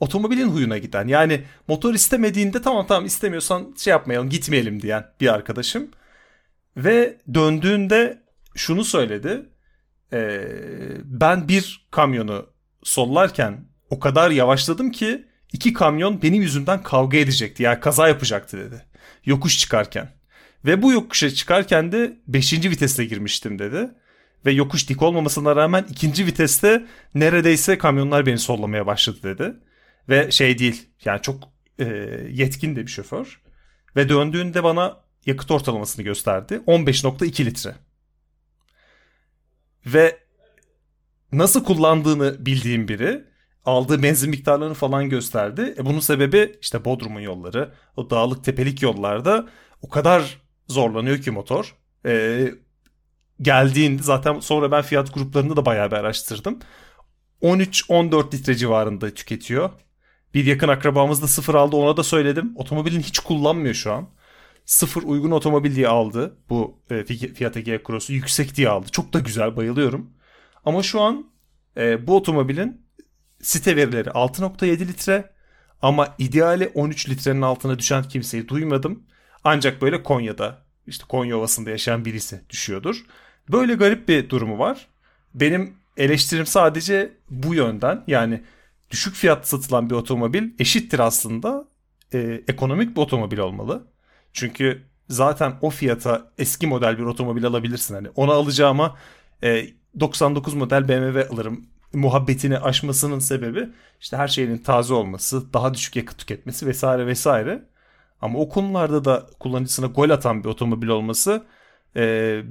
otomobilin 0.00 0.48
huyuna 0.48 0.78
giden. 0.78 1.08
Yani 1.08 1.44
motor 1.68 1.94
istemediğinde 1.94 2.62
tamam 2.62 2.86
tamam 2.86 3.04
istemiyorsan 3.04 3.74
şey 3.78 3.90
yapmayalım 3.90 4.28
gitmeyelim 4.30 4.82
diyen 4.82 5.06
bir 5.20 5.34
arkadaşım. 5.34 5.88
Ve 6.76 7.18
döndüğünde 7.34 8.22
şunu 8.54 8.84
söyledi. 8.84 9.46
E, 10.12 10.40
ben 11.04 11.48
bir 11.48 11.88
kamyonu 11.90 12.46
sollarken 12.82 13.64
o 13.90 13.98
kadar 13.98 14.30
yavaşladım 14.30 14.90
ki 14.90 15.26
iki 15.52 15.72
kamyon 15.72 16.22
benim 16.22 16.42
yüzümden 16.42 16.82
kavga 16.82 17.18
edecekti. 17.18 17.62
Yani 17.62 17.80
kaza 17.80 18.08
yapacaktı 18.08 18.58
dedi. 18.58 18.84
Yokuş 19.24 19.58
çıkarken. 19.58 20.08
Ve 20.64 20.82
bu 20.82 20.92
yokuşa 20.92 21.30
çıkarken 21.30 21.92
de 21.92 22.16
5. 22.26 22.52
viteste 22.52 23.04
girmiştim 23.04 23.58
dedi. 23.58 23.90
Ve 24.46 24.52
yokuş 24.52 24.88
dik 24.88 25.02
olmamasına 25.02 25.56
rağmen 25.56 25.86
ikinci 25.90 26.26
viteste 26.26 26.86
neredeyse 27.14 27.78
kamyonlar 27.78 28.26
beni 28.26 28.38
sollamaya 28.38 28.86
başladı 28.86 29.18
dedi. 29.22 29.54
Ve 30.08 30.30
şey 30.30 30.58
değil 30.58 30.88
yani 31.04 31.22
çok 31.22 31.44
e, 31.78 31.84
yetkin 32.30 32.76
de 32.76 32.82
bir 32.82 32.90
şoför. 32.90 33.40
Ve 33.96 34.08
döndüğünde 34.08 34.64
bana 34.64 34.96
yakıt 35.26 35.50
ortalamasını 35.50 36.04
gösterdi. 36.04 36.60
15.2 36.66 37.44
litre. 37.44 37.74
Ve 39.86 40.18
nasıl 41.32 41.64
kullandığını 41.64 42.46
bildiğim 42.46 42.88
biri 42.88 43.24
aldığı 43.64 44.02
benzin 44.02 44.30
miktarlarını 44.30 44.74
falan 44.74 45.08
gösterdi. 45.08 45.74
E 45.78 45.84
bunun 45.84 46.00
sebebi 46.00 46.58
işte 46.62 46.84
Bodrum'un 46.84 47.20
yolları, 47.20 47.74
o 47.96 48.10
dağlık 48.10 48.44
tepelik 48.44 48.82
yollarda 48.82 49.48
o 49.82 49.88
kadar 49.88 50.42
zorlanıyor 50.68 51.18
ki 51.18 51.30
motor. 51.30 51.76
E, 52.06 52.44
geldiğinde 53.40 54.02
zaten 54.02 54.40
sonra 54.40 54.70
ben 54.70 54.82
fiyat 54.82 55.14
gruplarını 55.14 55.56
da 55.56 55.66
bayağı 55.66 55.90
bir 55.90 55.96
araştırdım. 55.96 56.58
13-14 57.42 58.34
litre 58.34 58.54
civarında 58.54 59.10
tüketiyor. 59.10 59.70
Bir 60.34 60.44
yakın 60.44 60.68
akrabamız 60.68 61.22
da 61.22 61.26
sıfır 61.26 61.54
aldı 61.54 61.76
ona 61.76 61.96
da 61.96 62.02
söyledim. 62.02 62.52
Otomobilin 62.56 63.00
hiç 63.00 63.18
kullanmıyor 63.18 63.74
şu 63.74 63.92
an. 63.92 64.08
Sıfır 64.64 65.02
uygun 65.02 65.30
otomobil 65.30 65.76
diye 65.76 65.88
aldı. 65.88 66.36
Bu 66.50 66.82
e, 66.90 67.04
Fiat 67.34 67.56
Egea 67.56 67.78
Cross'u 67.86 68.12
yüksek 68.12 68.56
diye 68.56 68.68
aldı. 68.68 68.86
Çok 68.92 69.12
da 69.12 69.18
güzel 69.18 69.56
bayılıyorum. 69.56 70.10
Ama 70.64 70.82
şu 70.82 71.00
an 71.00 71.30
e, 71.76 72.06
bu 72.06 72.16
otomobilin 72.16 72.86
site 73.42 73.76
verileri 73.76 74.08
6.7 74.08 74.88
litre 74.88 75.30
ama 75.82 76.14
ideali 76.18 76.70
13 76.74 77.08
litrenin 77.08 77.42
altına 77.42 77.78
düşen 77.78 78.02
kimseyi 78.02 78.48
duymadım. 78.48 79.02
Ancak 79.44 79.82
böyle 79.82 80.02
Konya'da 80.02 80.62
işte 80.86 81.04
Konya 81.08 81.38
Ovası'nda 81.38 81.70
yaşayan 81.70 82.04
birisi 82.04 82.40
düşüyordur. 82.50 83.04
Böyle 83.52 83.74
garip 83.74 84.08
bir 84.08 84.30
durumu 84.30 84.58
var. 84.58 84.86
Benim 85.34 85.74
eleştirim 85.96 86.46
sadece 86.46 87.12
bu 87.30 87.54
yönden. 87.54 88.04
Yani 88.06 88.42
düşük 88.90 89.14
fiyat 89.14 89.48
satılan 89.48 89.90
bir 89.90 89.94
otomobil 89.94 90.50
eşittir 90.58 90.98
aslında 90.98 91.64
e, 92.14 92.42
ekonomik 92.48 92.96
bir 92.96 93.00
otomobil 93.00 93.38
olmalı. 93.38 93.86
Çünkü 94.32 94.82
zaten 95.08 95.54
o 95.62 95.70
fiyata 95.70 96.32
eski 96.38 96.66
model 96.66 96.98
bir 96.98 97.02
otomobil 97.02 97.46
alabilirsin. 97.46 97.94
Hani 97.94 98.08
onu 98.08 98.32
alacağıma 98.32 98.96
e, 99.42 99.66
99 100.00 100.54
model 100.54 100.88
BMW 100.88 101.28
alırım 101.28 101.64
muhabbetini 101.92 102.58
aşmasının 102.58 103.18
sebebi 103.18 103.68
işte 104.00 104.16
her 104.16 104.28
şeyin 104.28 104.58
taze 104.58 104.94
olması, 104.94 105.52
daha 105.52 105.74
düşük 105.74 105.96
yakıt 105.96 106.18
tüketmesi 106.18 106.66
vesaire 106.66 107.06
vesaire. 107.06 107.62
Ama 108.20 108.38
o 108.38 108.48
konularda 108.48 109.04
da 109.04 109.26
kullanıcısına 109.40 109.86
gol 109.86 110.10
atan 110.10 110.44
bir 110.44 110.48
otomobil 110.48 110.88
olması 110.88 111.46
e, 111.96 112.42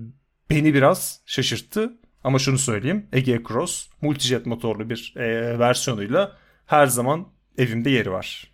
beni 0.49 0.73
biraz 0.73 1.21
şaşırttı. 1.25 1.93
Ama 2.23 2.39
şunu 2.39 2.57
söyleyeyim. 2.57 3.05
Ege 3.13 3.41
Cross 3.47 3.87
multijet 4.01 4.45
motorlu 4.45 4.89
bir 4.89 5.13
e, 5.17 5.59
versiyonuyla 5.59 6.37
her 6.65 6.87
zaman 6.87 7.27
evimde 7.57 7.89
yeri 7.89 8.11
var. 8.11 8.51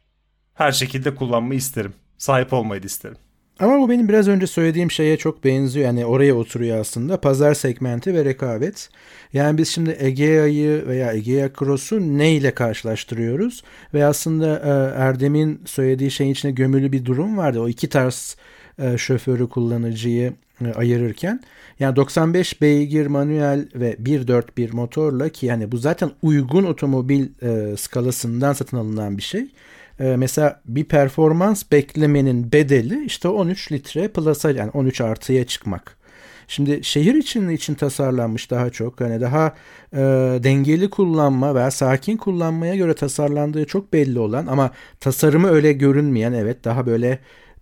Her 0.53 0.71
şekilde 0.71 1.15
kullanmayı 1.15 1.57
isterim. 1.57 1.93
Sahip 2.17 2.53
olmayı 2.53 2.83
da 2.83 2.85
isterim. 2.85 3.17
Ama 3.59 3.79
bu 3.79 3.89
benim 3.89 4.09
biraz 4.09 4.27
önce 4.27 4.47
söylediğim 4.47 4.91
şeye 4.91 5.17
çok 5.17 5.43
benziyor. 5.43 5.85
Yani 5.85 6.05
oraya 6.05 6.35
oturuyor 6.35 6.79
aslında. 6.79 7.21
Pazar 7.21 7.53
segmenti 7.53 8.13
ve 8.13 8.25
rekabet. 8.25 8.89
Yani 9.33 9.57
biz 9.57 9.69
şimdi 9.69 9.97
Egea'yı 9.99 10.87
veya 10.87 11.13
Egea 11.13 11.49
Cross'u 11.59 11.99
ne 11.99 12.31
ile 12.31 12.53
karşılaştırıyoruz? 12.53 13.63
Ve 13.93 14.05
aslında 14.05 14.59
e, 14.59 15.01
Erdem'in 15.01 15.61
söylediği 15.65 16.11
şeyin 16.11 16.31
içine 16.31 16.51
gömülü 16.51 16.91
bir 16.91 17.05
durum 17.05 17.37
vardı. 17.37 17.59
O 17.61 17.67
iki 17.67 17.89
tarz 17.89 18.37
e, 18.79 18.97
şoförü 18.97 19.49
kullanıcıyı 19.49 20.33
e, 20.65 20.73
ayırırken. 20.73 21.41
Yani 21.79 21.95
95 21.95 22.61
beygir 22.61 23.07
manuel 23.07 23.67
ve 23.75 23.93
1.4 23.93 24.71
motorla 24.73 25.29
ki 25.29 25.45
yani 25.45 25.71
bu 25.71 25.77
zaten 25.77 26.11
uygun 26.21 26.63
otomobil 26.63 27.27
e, 27.41 27.77
skalasından 27.77 28.53
satın 28.53 28.77
alınan 28.77 29.17
bir 29.17 29.23
şey. 29.23 29.47
Mesela 29.99 30.61
bir 30.65 30.83
performans 30.83 31.63
beklemenin 31.71 32.51
bedeli 32.51 33.05
işte 33.05 33.27
13 33.27 33.71
litre 33.71 34.07
plus'a 34.07 34.51
yani 34.51 34.69
13 34.69 35.01
artıya 35.01 35.45
çıkmak. 35.45 35.97
Şimdi 36.47 36.83
şehir 36.83 37.15
için 37.15 37.49
için 37.49 37.73
tasarlanmış 37.73 38.51
daha 38.51 38.69
çok 38.69 39.01
hani 39.01 39.21
daha 39.21 39.53
e, 39.93 39.99
dengeli 40.43 40.89
kullanma 40.89 41.55
veya 41.55 41.71
sakin 41.71 42.17
kullanmaya 42.17 42.75
göre 42.75 42.93
tasarlandığı 42.93 43.65
çok 43.65 43.93
belli 43.93 44.19
olan 44.19 44.47
ama 44.47 44.71
tasarımı 44.99 45.49
öyle 45.49 45.73
görünmeyen 45.73 46.33
evet 46.33 46.63
daha 46.65 46.85
böyle 46.85 47.19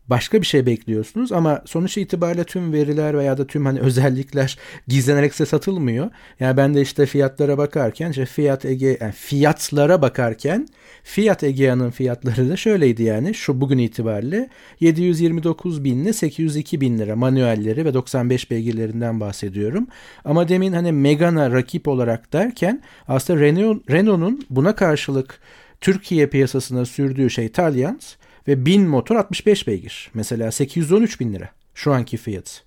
başka 0.08 0.42
bir 0.42 0.46
şey 0.46 0.66
bekliyorsunuz 0.66 1.32
ama 1.32 1.62
sonuç 1.66 1.98
itibariyle 1.98 2.44
tüm 2.44 2.74
veriler 2.74 3.18
veya 3.18 3.38
da 3.38 3.48
tüm 3.48 3.66
hani 3.66 3.80
özellikler 3.80 4.58
gizlenerek 4.88 5.34
size 5.34 5.46
satılmıyor. 5.46 6.10
Yani 6.40 6.58
ben 6.58 6.74
de 6.74 6.82
işte 6.82 7.06
fiyatlara 7.06 7.58
bakarken 7.58 8.12
işte 8.12 8.26
Fiat 8.26 8.66
Ege 8.66 8.98
yani 9.02 9.12
fiyatlara 9.12 10.02
bakarken 10.02 10.68
Fiat 11.04 11.44
Egea'nın 11.44 11.92
fiyatları 11.92 12.50
da 12.50 12.58
şöyleydi 12.58 13.04
yani 13.04 13.34
şu 13.34 13.62
bugün 13.62 13.78
itibariyle 13.78 14.50
729 14.80 15.84
bin 15.84 16.04
ile 16.04 16.14
802 16.14 16.82
bin 16.82 17.00
lira 17.00 17.16
manuelleri 17.16 17.86
ve 17.86 17.94
95 17.94 18.52
beygirlerinden 18.52 19.20
bahsediyorum. 19.20 19.88
Ama 20.26 20.48
demin 20.48 20.74
hani 20.74 20.92
Megane'a 20.92 21.52
rakip 21.52 21.88
olarak 21.88 22.34
derken 22.34 22.82
aslında 23.08 23.40
Renault, 23.40 23.92
Renault'un 23.92 24.46
buna 24.50 24.76
karşılık 24.76 25.40
Türkiye 25.82 26.28
piyasasına 26.28 26.86
sürdüğü 26.86 27.30
şey 27.30 27.50
Taliant 27.50 28.18
ve 28.48 28.66
1000 28.66 28.82
motor 28.82 29.16
65 29.16 29.68
beygir. 29.68 30.12
Mesela 30.14 30.52
813 30.52 31.20
bin 31.20 31.34
lira 31.34 31.50
şu 31.74 31.94
anki 31.94 32.18
fiyat. 32.18 32.64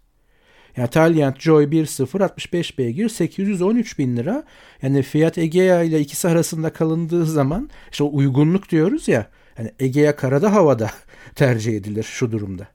Yani 0.77 0.91
Taliant 0.91 1.41
Joy 1.41 1.65
1.0 1.65 2.25
65 2.25 2.79
beygir 2.79 3.09
813 3.09 3.99
bin 3.99 4.17
lira. 4.17 4.45
Yani 4.83 5.03
Fiat 5.03 5.39
Egea 5.39 5.83
ile 5.83 6.01
ikisi 6.01 6.29
arasında 6.29 6.73
kalındığı 6.73 7.27
zaman 7.27 7.71
işte 7.91 8.05
uygunluk 8.05 8.71
diyoruz 8.71 9.09
ya. 9.09 9.27
Yani 9.59 9.71
Egea 9.81 10.17
karada 10.17 10.53
havada 10.53 10.91
tercih 11.35 11.77
edilir 11.77 12.03
şu 12.03 12.33
durumda. 12.33 12.69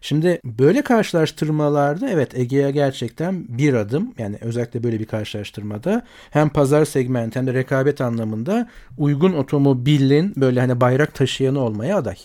Şimdi 0.00 0.40
böyle 0.44 0.82
karşılaştırmalarda 0.82 2.10
evet 2.10 2.38
Egea 2.38 2.70
gerçekten 2.70 3.58
bir 3.58 3.74
adım 3.74 4.14
yani 4.18 4.38
özellikle 4.40 4.82
böyle 4.82 5.00
bir 5.00 5.06
karşılaştırmada 5.06 6.06
hem 6.30 6.48
pazar 6.48 6.84
segmenti 6.84 7.38
hem 7.38 7.46
de 7.46 7.54
rekabet 7.54 8.00
anlamında 8.00 8.68
uygun 8.98 9.32
otomobilin 9.32 10.32
böyle 10.36 10.60
hani 10.60 10.80
bayrak 10.80 11.14
taşıyanı 11.14 11.60
olmaya 11.60 11.96
aday. 11.96 12.16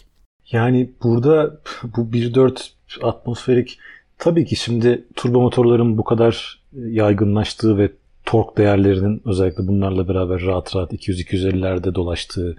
Yani 0.51 0.89
burada 1.03 1.57
bu 1.83 2.01
1.4 2.01 2.69
atmosferik 3.01 3.79
tabii 4.17 4.45
ki 4.45 4.55
şimdi 4.55 5.03
turbo 5.15 5.41
motorların 5.41 5.97
bu 5.97 6.03
kadar 6.03 6.59
yaygınlaştığı 6.73 7.77
ve 7.77 7.91
tork 8.25 8.57
değerlerinin 8.57 9.21
özellikle 9.25 9.67
bunlarla 9.67 10.07
beraber 10.07 10.41
rahat 10.41 10.75
rahat 10.75 10.93
200-250'lerde 10.93 11.95
dolaştığı 11.95 12.57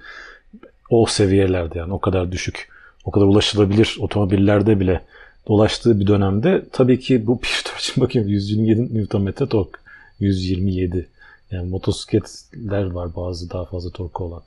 o 0.91 1.07
seviyelerde 1.07 1.79
yani 1.79 1.93
o 1.93 1.99
kadar 1.99 2.33
düşük, 2.33 2.69
o 3.05 3.11
kadar 3.11 3.27
ulaşılabilir 3.27 3.97
otomobillerde 4.01 4.81
bile 4.81 5.01
dolaştığı 5.49 6.01
bir 6.01 6.07
dönemde 6.07 6.65
tabii 6.73 7.01
ki 7.01 7.27
bu 7.27 7.33
1.4 7.43 7.79
için 7.79 8.03
bakayım 8.03 8.29
127 8.29 9.17
Nm 9.19 9.33
tork 9.33 9.81
127 10.21 11.09
yani 11.51 11.69
motosikletler 11.69 12.91
var 12.91 13.17
bazı 13.17 13.51
daha 13.51 13.65
fazla 13.65 13.91
torku 13.91 14.25
olan. 14.25 14.43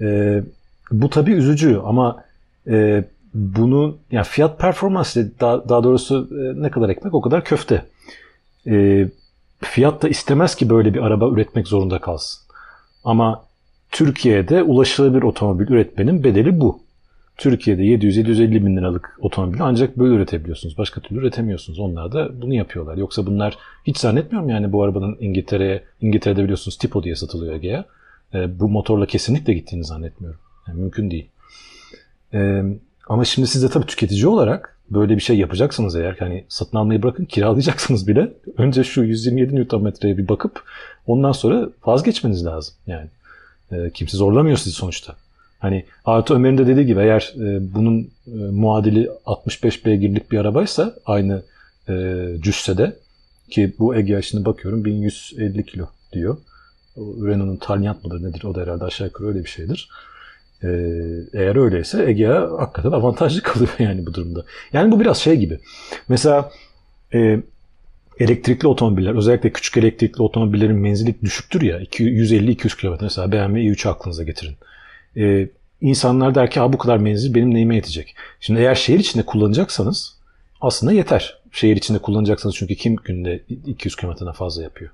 Ee, 0.00 0.42
bu 0.90 1.10
tabii 1.10 1.32
üzücü 1.32 1.80
ama 1.84 2.24
e, 2.70 3.04
bunu 3.34 3.98
yani 4.10 4.24
fiyat 4.24 4.58
performans 4.58 5.16
daha, 5.16 5.68
daha 5.68 5.84
doğrusu 5.84 6.28
e, 6.32 6.62
ne 6.62 6.70
kadar 6.70 6.88
ekmek 6.88 7.14
o 7.14 7.20
kadar 7.20 7.44
köfte. 7.44 7.86
E, 8.66 9.08
fiyat 9.60 10.02
da 10.02 10.08
istemez 10.08 10.54
ki 10.54 10.68
böyle 10.68 10.94
bir 10.94 11.02
araba 11.02 11.28
üretmek 11.28 11.68
zorunda 11.68 11.98
kalsın. 11.98 12.40
Ama 13.04 13.44
Türkiye'de 13.90 14.62
ulaşılabilir 14.62 15.22
otomobil 15.22 15.68
üretmenin 15.68 16.24
bedeli 16.24 16.60
bu. 16.60 16.80
Türkiye'de 17.36 17.82
700-750 17.82 18.66
bin 18.66 18.76
liralık 18.76 19.18
otomobili 19.20 19.62
ancak 19.62 19.98
böyle 19.98 20.14
üretebiliyorsunuz. 20.14 20.78
Başka 20.78 21.00
türlü 21.00 21.20
üretemiyorsunuz. 21.20 21.78
Onlar 21.78 22.12
da 22.12 22.42
bunu 22.42 22.54
yapıyorlar. 22.54 22.96
Yoksa 22.96 23.26
bunlar 23.26 23.58
hiç 23.86 23.98
zannetmiyorum 23.98 24.48
yani 24.48 24.72
bu 24.72 24.82
arabanın 24.82 25.16
İngiltere'ye, 25.20 25.84
İngiltere'de 26.00 26.42
biliyorsunuz 26.42 26.78
Tipo 26.78 27.02
diye 27.02 27.16
satılıyor 27.16 27.54
Ege'ye. 27.54 27.84
E, 28.34 28.60
bu 28.60 28.68
motorla 28.68 29.06
kesinlikle 29.06 29.54
gittiğini 29.54 29.84
zannetmiyorum. 29.84 30.40
Yani 30.68 30.80
mümkün 30.80 31.10
değil. 31.10 31.28
E, 32.34 32.62
ama 33.08 33.24
şimdi 33.24 33.48
siz 33.48 33.62
de 33.62 33.68
tabii 33.68 33.86
tüketici 33.86 34.26
olarak 34.26 34.76
böyle 34.90 35.16
bir 35.16 35.20
şey 35.20 35.38
yapacaksınız 35.38 35.96
eğer 35.96 36.16
hani 36.18 36.44
satın 36.48 36.76
almayı 36.76 37.02
bırakın 37.02 37.24
kiralayacaksınız 37.24 38.08
bile. 38.08 38.32
Önce 38.58 38.84
şu 38.84 39.02
127 39.02 39.54
Nm'ye 39.54 40.18
bir 40.18 40.28
bakıp 40.28 40.62
ondan 41.06 41.32
sonra 41.32 41.68
vazgeçmeniz 41.86 42.46
lazım 42.46 42.74
yani. 42.86 43.08
E, 43.72 43.90
kimse 43.90 44.16
zorlamıyor 44.16 44.56
sizi 44.56 44.76
sonuçta. 44.76 45.14
Hani 45.58 45.84
Artı 46.04 46.34
Ömer'in 46.34 46.58
de 46.58 46.66
dediği 46.66 46.86
gibi 46.86 47.00
eğer 47.00 47.34
e, 47.36 47.74
bunun 47.74 48.10
e, 48.26 48.30
muadili 48.34 49.10
65 49.26 49.86
beygirlik 49.86 50.32
bir 50.32 50.38
arabaysa 50.38 50.94
aynı 51.06 51.42
e, 51.88 52.26
cüssede 52.40 52.96
ki 53.50 53.74
bu 53.78 53.96
Egea 53.96 54.22
şimdi 54.22 54.44
bakıyorum 54.44 54.84
1150 54.84 55.66
kilo 55.66 55.86
diyor. 56.12 56.36
Renault'un 56.96 57.56
Taliant 57.56 58.04
mıdır 58.04 58.22
nedir 58.22 58.44
o 58.44 58.54
da 58.54 58.60
herhalde 58.60 58.84
aşağı 58.84 59.06
yukarı 59.06 59.28
öyle 59.28 59.44
bir 59.44 59.48
şeydir. 59.48 59.88
Ee, 60.64 60.68
eğer 61.32 61.56
öyleyse 61.56 62.04
Egea 62.04 62.50
hakikaten 62.58 62.90
avantajlı 62.90 63.42
kalıyor 63.42 63.70
yani 63.78 64.06
bu 64.06 64.14
durumda. 64.14 64.44
Yani 64.72 64.92
bu 64.92 65.00
biraz 65.00 65.18
şey 65.18 65.36
gibi. 65.36 65.58
Mesela 66.08 66.50
e, 67.14 67.40
elektrikli 68.18 68.66
otomobiller 68.66 69.14
özellikle 69.14 69.52
küçük 69.52 69.76
elektrikli 69.76 70.22
otomobillerin 70.22 70.76
menzili 70.76 71.20
düşüktür 71.22 71.62
ya 71.62 71.82
150-200 71.82 72.80
km 72.80 73.04
mesela 73.04 73.32
BMW 73.32 73.60
i3 73.60 73.88
aklınıza 73.88 74.22
getirin. 74.22 74.56
Ee, 75.16 75.48
insanlar 75.80 76.34
der 76.34 76.50
ki 76.50 76.60
bu 76.60 76.78
kadar 76.78 76.96
menzil 76.96 77.34
benim 77.34 77.54
neyime 77.54 77.76
yetecek. 77.76 78.14
Şimdi 78.40 78.60
eğer 78.60 78.74
şehir 78.74 78.98
içinde 78.98 79.22
kullanacaksanız 79.22 80.16
aslında 80.60 80.92
yeter. 80.92 81.40
Şehir 81.52 81.76
içinde 81.76 81.98
kullanacaksınız 81.98 82.54
çünkü 82.56 82.74
kim 82.74 82.96
günde 82.96 83.42
200 83.66 83.96
kilometreden 83.96 84.32
fazla 84.32 84.62
yapıyor. 84.62 84.90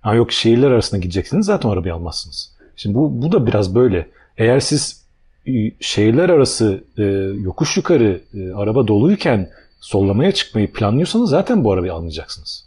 Ha 0.00 0.14
yok 0.14 0.32
şehirler 0.32 0.70
arasında 0.70 1.00
gideceksiniz 1.00 1.46
zaten 1.46 1.68
arabayı 1.68 1.94
almazsınız. 1.94 2.52
Şimdi 2.76 2.94
bu, 2.94 3.22
bu 3.22 3.32
da 3.32 3.46
biraz 3.46 3.74
böyle. 3.74 4.08
Eğer 4.38 4.60
siz 4.60 5.05
şehirler 5.80 6.28
arası 6.28 6.84
e, 6.98 7.02
yokuş 7.42 7.76
yukarı 7.76 8.20
e, 8.34 8.52
araba 8.52 8.88
doluyken 8.88 9.50
sollamaya 9.80 10.32
çıkmayı 10.32 10.72
planlıyorsanız 10.72 11.30
zaten 11.30 11.64
bu 11.64 11.72
arabayı 11.72 11.94
almayacaksınız. 11.94 12.64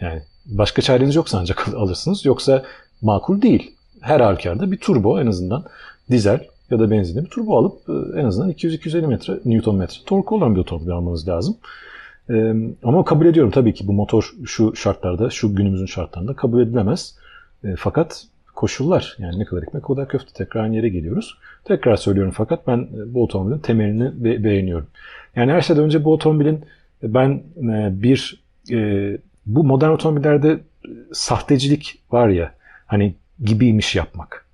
Yani 0.00 0.22
başka 0.46 0.82
çareniz 0.82 1.14
yoksa 1.14 1.38
ancak 1.38 1.68
alırsınız. 1.74 2.24
Yoksa 2.24 2.64
makul 3.02 3.42
değil. 3.42 3.70
Her 4.00 4.20
halükarda 4.20 4.72
bir 4.72 4.78
turbo 4.78 5.20
en 5.20 5.26
azından 5.26 5.64
dizel 6.10 6.46
ya 6.70 6.78
da 6.78 6.90
benzinli 6.90 7.24
bir 7.24 7.30
turbo 7.30 7.58
alıp 7.58 7.88
e, 7.88 8.20
en 8.20 8.24
azından 8.24 8.50
200-250 8.50 9.06
metre 9.06 9.40
Newton 9.44 9.76
metre 9.76 9.98
torku 10.06 10.36
olan 10.36 10.54
bir 10.54 10.60
otomobil 10.60 10.90
almanız 10.90 11.28
lazım. 11.28 11.56
Ee, 12.30 12.54
ama 12.82 13.04
kabul 13.04 13.26
ediyorum 13.26 13.50
tabii 13.50 13.74
ki 13.74 13.88
bu 13.88 13.92
motor 13.92 14.34
şu 14.46 14.76
şartlarda, 14.76 15.30
şu 15.30 15.54
günümüzün 15.54 15.86
şartlarında 15.86 16.34
kabul 16.34 16.60
edilemez. 16.60 17.14
E, 17.64 17.74
fakat 17.78 18.26
koşullar 18.60 19.16
yani 19.18 19.38
ne 19.38 19.44
kadar 19.44 19.62
ekmek 19.62 19.90
o 19.90 19.94
kadar 19.94 20.08
köfte 20.08 20.32
tekrar 20.34 20.62
aynı 20.64 20.76
yere 20.76 20.88
geliyoruz. 20.88 21.38
Tekrar 21.64 21.96
söylüyorum 21.96 22.32
fakat 22.36 22.66
ben 22.66 22.78
e, 22.78 23.14
bu 23.14 23.22
otomobilin 23.22 23.58
temelini 23.58 24.24
be- 24.24 24.44
beğeniyorum. 24.44 24.86
Yani 25.36 25.52
her 25.52 25.60
şeyden 25.60 25.84
önce 25.84 26.04
bu 26.04 26.12
otomobilin 26.12 26.64
e, 27.02 27.14
ben 27.14 27.42
e, 27.56 28.02
bir 28.02 28.42
e, 28.70 28.78
bu 29.46 29.64
modern 29.64 29.90
otomobillerde 29.90 30.58
sahtecilik 31.12 31.98
var 32.12 32.28
ya 32.28 32.54
hani 32.86 33.14
gibiymiş 33.44 33.96
yapmak. 33.96 34.46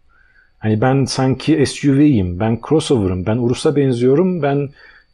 Hani 0.58 0.80
ben 0.80 1.04
sanki 1.04 1.66
SUV'yim, 1.66 2.40
ben 2.40 2.60
crossover'ım, 2.68 3.26
ben 3.26 3.36
Urus'a 3.36 3.76
benziyorum, 3.76 4.42
ben 4.42 4.68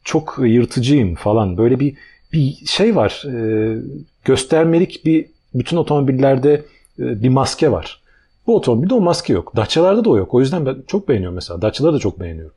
çok 0.05 0.39
yırtıcıyım 0.43 1.15
falan. 1.15 1.57
Böyle 1.57 1.81
bir 1.81 1.95
bir 2.33 2.67
şey 2.67 2.97
var. 2.97 3.25
E, 3.27 3.77
göstermelik 4.25 5.05
bir 5.05 5.27
bütün 5.55 5.77
otomobillerde 5.77 6.63
e, 6.99 7.23
bir 7.23 7.29
maske 7.29 7.73
var. 7.73 8.02
Bu 8.47 8.57
otomobilde 8.57 8.95
o 8.95 9.01
maske 9.01 9.33
yok. 9.33 9.57
Dacia'larda 9.57 10.05
da 10.05 10.11
o 10.11 10.17
yok. 10.17 10.35
O 10.35 10.41
yüzden 10.41 10.67
ben 10.67 10.77
çok 10.87 11.09
beğeniyorum 11.09 11.35
mesela. 11.35 11.63
Dacia'ları 11.63 11.95
da 11.95 11.99
çok 11.99 12.21
beğeniyorum. 12.21 12.55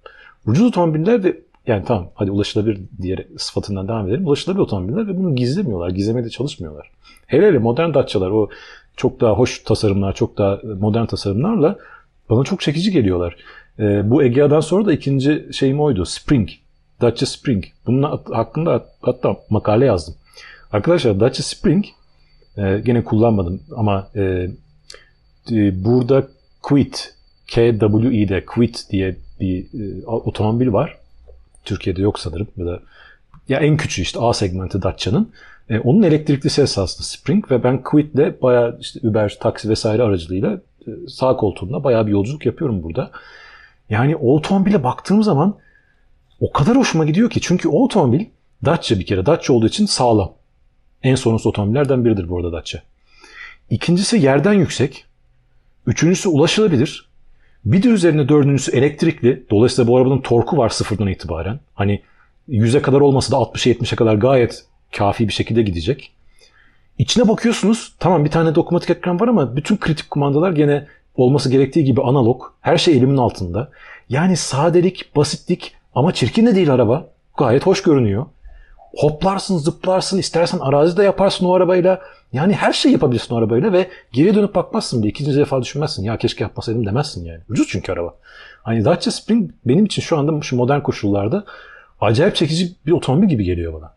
Ucuz 0.48 0.68
otomobiller 0.68 1.24
de 1.24 1.42
yani 1.68 1.84
tamam 1.86 2.08
hadi 2.16 2.32
ulaşılabilir 2.32 2.80
diye 3.02 3.28
sıfatından 3.38 3.88
devam 3.88 4.08
edelim. 4.08 4.28
Ulaşılabilir 4.28 4.64
otomobiller 4.64 5.08
ve 5.08 5.18
bunu 5.18 5.36
gizlemiyorlar. 5.36 5.90
Gizlemeye 5.90 6.26
de 6.26 6.30
çalışmıyorlar. 6.30 6.92
Hele 7.28 7.48
hele 7.48 7.58
modern 7.58 7.94
Dacia'lar 7.94 8.30
o 8.32 8.50
çok 8.98 9.22
daha 9.22 9.34
hoş 9.34 9.60
tasarımlar, 9.60 10.16
çok 10.16 10.38
daha 10.38 10.60
modern 10.80 11.06
tasarımlarla 11.06 11.78
bana 12.30 12.44
çok 12.44 12.62
çekici 12.62 12.92
geliyorlar. 12.92 13.36
E, 13.80 14.12
bu 14.12 14.24
Egea'dan 14.24 14.60
sonra 14.60 14.86
da 14.86 14.94
ikinci 14.94 15.48
şeyim 15.52 15.82
oydu. 15.82 16.06
Spring. 16.06 16.50
Dacia 17.02 17.26
Spring. 17.26 17.64
Bunun 17.88 18.04
hakkında 18.32 18.86
hatta 19.02 19.38
makale 19.50 19.86
yazdım. 19.86 20.16
Arkadaşlar 20.72 21.20
Dacia 21.20 21.44
Spring 21.44 21.86
e, 22.58 22.82
gene 22.86 23.04
kullanmadım 23.04 23.62
ama 23.76 24.08
e, 24.16 24.22
e, 24.22 24.50
burada 25.86 26.28
Quit 26.62 27.16
KWI'de 27.48 28.46
Quit 28.46 28.86
diye 28.90 29.16
bir 29.40 29.64
e, 29.64 30.06
otomobil 30.06 30.74
var. 30.74 30.98
Türkiye'de 31.66 32.02
yok 32.02 32.20
sanırım 32.20 32.48
ya 32.58 32.66
da 32.66 32.80
ya 33.50 33.60
en 33.60 33.78
küçüğü 33.78 34.02
işte 34.02 34.20
A 34.20 34.34
segmenti 34.34 34.82
Dacia'nın. 34.82 35.32
E, 35.70 35.80
onun 35.80 36.04
elektriklisi 36.04 36.62
esaslı 36.62 37.04
Spring 37.04 37.52
ve 37.52 37.64
ben 37.64 37.84
Quit'le 37.84 38.42
bayağı 38.42 38.78
işte 38.82 39.08
Uber, 39.08 39.38
taksi 39.40 39.70
vesaire 39.70 40.04
aracılığıyla 40.04 40.62
e, 40.88 40.92
sağ 41.08 41.36
koltuğumda 41.36 41.84
bayağı 41.84 42.08
bir 42.08 42.12
yolculuk 42.12 42.46
yapıyorum 42.46 42.84
burada. 42.84 43.12
Yani 43.90 44.16
o 44.16 44.36
otomobile 44.36 44.84
baktığım 44.84 45.24
zaman 45.24 45.58
o 46.40 46.52
kadar 46.52 46.78
hoşuma 46.78 47.06
gidiyor 47.06 47.30
ki. 47.30 47.42
Çünkü 47.42 47.70
o 47.70 47.84
otomobil 47.84 48.26
Dacia 48.66 49.00
bir 49.00 49.06
kere. 49.06 49.26
Dacia 49.26 49.56
olduğu 49.56 49.68
için 49.68 49.86
sağlam. 49.86 50.34
En 51.04 51.16
sorunsuz 51.16 51.48
otomobillerden 51.48 52.06
biridir 52.06 52.30
bu 52.30 52.38
arada 52.38 52.52
Dacia. 52.52 52.82
İkincisi 53.70 54.18
yerden 54.18 54.54
yüksek. 54.54 55.06
Üçüncüsü 55.88 56.30
ulaşılabilir. 56.30 57.10
Bir 57.66 57.84
de 57.84 57.88
üzerine 57.88 58.30
dördüncüsü 58.30 58.72
elektrikli. 58.72 59.44
Dolayısıyla 59.52 59.92
bu 59.92 59.98
arabanın 59.98 60.22
torku 60.22 60.58
var 60.58 60.70
sıfırdan 60.70 61.08
itibaren. 61.08 61.60
Hani 61.74 62.02
100'e 62.50 62.82
kadar 62.82 63.02
olmasa 63.02 63.32
da 63.32 63.36
60'a 63.36 63.74
70'e 63.74 63.96
kadar 63.96 64.16
gayet 64.16 64.66
kafi 64.98 65.28
bir 65.28 65.34
şekilde 65.34 65.62
gidecek. 65.62 66.12
İçine 66.98 67.28
bakıyorsunuz. 67.28 67.96
Tamam 68.00 68.26
bir 68.26 68.32
tane 68.32 68.56
dokunmatik 68.56 68.90
ekran 68.90 69.20
var 69.20 69.28
ama 69.28 69.56
bütün 69.56 69.78
kritik 69.78 70.10
kumandalar 70.10 70.52
gene 70.52 70.88
olması 71.16 71.50
gerektiği 71.52 71.84
gibi 71.84 72.02
analog. 72.02 72.44
Her 72.62 72.78
şey 72.78 72.98
elimin 72.98 73.18
altında. 73.18 73.72
Yani 74.10 74.38
sadelik, 74.38 75.16
basitlik 75.16 75.76
ama 75.96 76.14
çirkin 76.14 76.46
de 76.46 76.56
değil 76.56 76.74
araba. 76.74 77.08
Gayet 77.38 77.66
hoş 77.66 77.84
görünüyor. 77.84 78.26
Hoplarsın, 78.96 79.58
zıplarsın, 79.58 80.18
istersen 80.18 80.60
arazide 80.60 81.04
yaparsın 81.04 81.46
o 81.46 81.54
arabayla. 81.54 82.02
Yani 82.34 82.54
her 82.54 82.74
şey 82.74 82.92
yapabilirsin 82.92 83.36
o 83.36 83.38
arabayla 83.38 83.74
ve 83.74 83.88
geri 84.12 84.36
dönüp 84.36 84.56
bakmazsın 84.56 85.02
bile. 85.02 85.10
İkinci 85.10 85.38
defa 85.38 85.62
düşünmezsin. 85.62 86.04
Ya 86.04 86.18
keşke 86.18 86.44
yapmasaydım 86.44 86.86
demezsin 86.86 87.26
yani. 87.26 87.40
Ucuz 87.50 87.68
çünkü 87.70 87.92
araba. 87.92 88.16
Hani 88.64 88.86
Dacia 88.86 89.12
Spring 89.12 89.52
benim 89.66 89.86
için 89.86 90.02
şu 90.02 90.18
anda 90.18 90.42
şu 90.42 90.56
modern 90.56 90.82
koşullarda 90.82 91.46
acayip 92.02 92.36
çekici 92.36 92.76
bir 92.86 92.92
otomobil 92.92 93.28
gibi 93.28 93.44
geliyor 93.44 93.74
bana. 93.74 93.94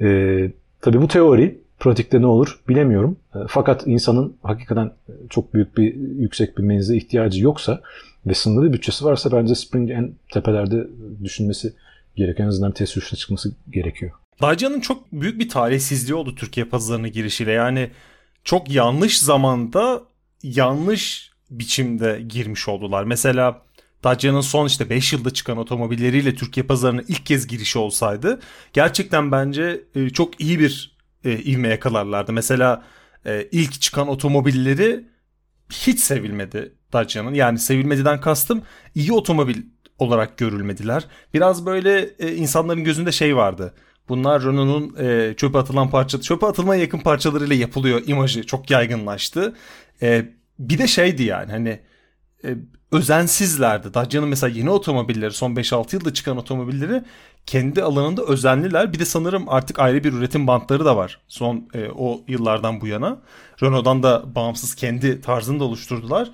Ee, 0.00 0.50
tabii 0.80 1.02
bu 1.02 1.08
teori 1.08 1.58
pratikte 1.80 2.20
ne 2.20 2.26
olur 2.26 2.60
bilemiyorum. 2.68 3.16
Ee, 3.34 3.38
fakat 3.48 3.86
insanın 3.86 4.36
hakikaten 4.42 4.90
çok 5.30 5.54
büyük 5.54 5.76
bir 5.76 5.94
yüksek 5.94 6.58
bir 6.58 6.62
menzile 6.62 6.96
ihtiyacı 6.96 7.44
yoksa 7.44 7.80
ve 8.26 8.34
sınırlı 8.34 8.68
bir 8.68 8.72
bütçesi 8.72 9.04
varsa 9.04 9.32
bence 9.32 9.54
Spring 9.54 9.90
en 9.90 10.12
tepelerde 10.32 10.86
düşünmesi 11.24 11.74
gereken 12.16 12.44
en 12.44 12.48
azından 12.48 12.72
test 12.72 12.92
sürüşüne 12.92 13.18
çıkması 13.18 13.54
gerekiyor. 13.70 14.12
Dacia'nın 14.42 14.80
çok 14.80 15.12
büyük 15.12 15.40
bir 15.40 15.48
talihsizliği 15.48 16.14
oldu 16.14 16.34
Türkiye 16.34 16.66
pazarına 16.66 17.08
girişiyle. 17.08 17.52
Yani 17.52 17.90
çok 18.44 18.70
yanlış 18.70 19.20
zamanda 19.20 20.02
yanlış 20.42 21.30
biçimde 21.50 22.22
girmiş 22.28 22.68
oldular. 22.68 23.04
Mesela 23.04 23.62
Dacia'nın 24.04 24.40
son 24.40 24.66
işte 24.66 24.90
5 24.90 25.12
yılda 25.12 25.30
çıkan 25.30 25.58
otomobilleriyle 25.58 26.34
Türkiye 26.34 26.66
pazarına 26.66 27.02
ilk 27.08 27.26
kez 27.26 27.46
girişi 27.46 27.78
olsaydı 27.78 28.40
gerçekten 28.72 29.32
bence 29.32 29.84
e, 29.94 30.10
çok 30.10 30.40
iyi 30.40 30.58
bir 30.58 30.96
e, 31.24 31.38
ivme 31.38 31.68
yakalarlardı. 31.68 32.32
Mesela 32.32 32.84
e, 33.26 33.48
ilk 33.52 33.80
çıkan 33.80 34.08
otomobilleri 34.08 35.04
hiç 35.72 36.00
sevilmedi 36.00 36.74
Dacia'nın. 36.92 37.34
Yani 37.34 37.58
sevilmediden 37.58 38.20
kastım 38.20 38.62
iyi 38.94 39.12
otomobil 39.12 39.62
olarak 39.98 40.38
görülmediler. 40.38 41.04
Biraz 41.34 41.66
böyle 41.66 42.10
e, 42.18 42.34
insanların 42.34 42.84
gözünde 42.84 43.12
şey 43.12 43.36
vardı. 43.36 43.74
Bunlar 44.08 44.44
Renault'un 44.44 45.04
e, 45.04 45.34
çöpe 45.36 45.58
atılan 45.58 45.90
parça, 45.90 46.20
çöpe 46.20 46.46
atılmaya 46.46 46.80
yakın 46.80 46.98
parçalarıyla 46.98 47.56
yapılıyor 47.56 48.02
imajı 48.06 48.46
çok 48.46 48.70
yaygınlaştı. 48.70 49.54
E, 50.02 50.26
bir 50.58 50.78
de 50.78 50.86
şeydi 50.86 51.22
yani 51.22 51.50
hani 51.50 51.80
e, 52.44 52.56
özensizlerdi. 52.92 53.94
Dacia'nın 53.94 54.28
mesela 54.28 54.58
yeni 54.58 54.70
otomobilleri 54.70 55.32
son 55.32 55.54
5-6 55.54 55.94
yılda 55.94 56.14
çıkan 56.14 56.36
otomobilleri 56.36 57.04
kendi 57.46 57.82
alanında 57.82 58.22
özenliler. 58.22 58.92
Bir 58.92 58.98
de 58.98 59.04
sanırım 59.04 59.48
artık 59.48 59.78
ayrı 59.78 60.04
bir 60.04 60.12
üretim 60.12 60.46
bantları 60.46 60.84
da 60.84 60.96
var 60.96 61.20
son 61.28 61.68
e, 61.74 61.88
o 61.88 62.20
yıllardan 62.28 62.80
bu 62.80 62.86
yana. 62.86 63.22
Renault'dan 63.62 64.02
da 64.02 64.34
bağımsız 64.34 64.74
kendi 64.74 65.20
tarzını 65.20 65.60
da 65.60 65.64
oluşturdular. 65.64 66.30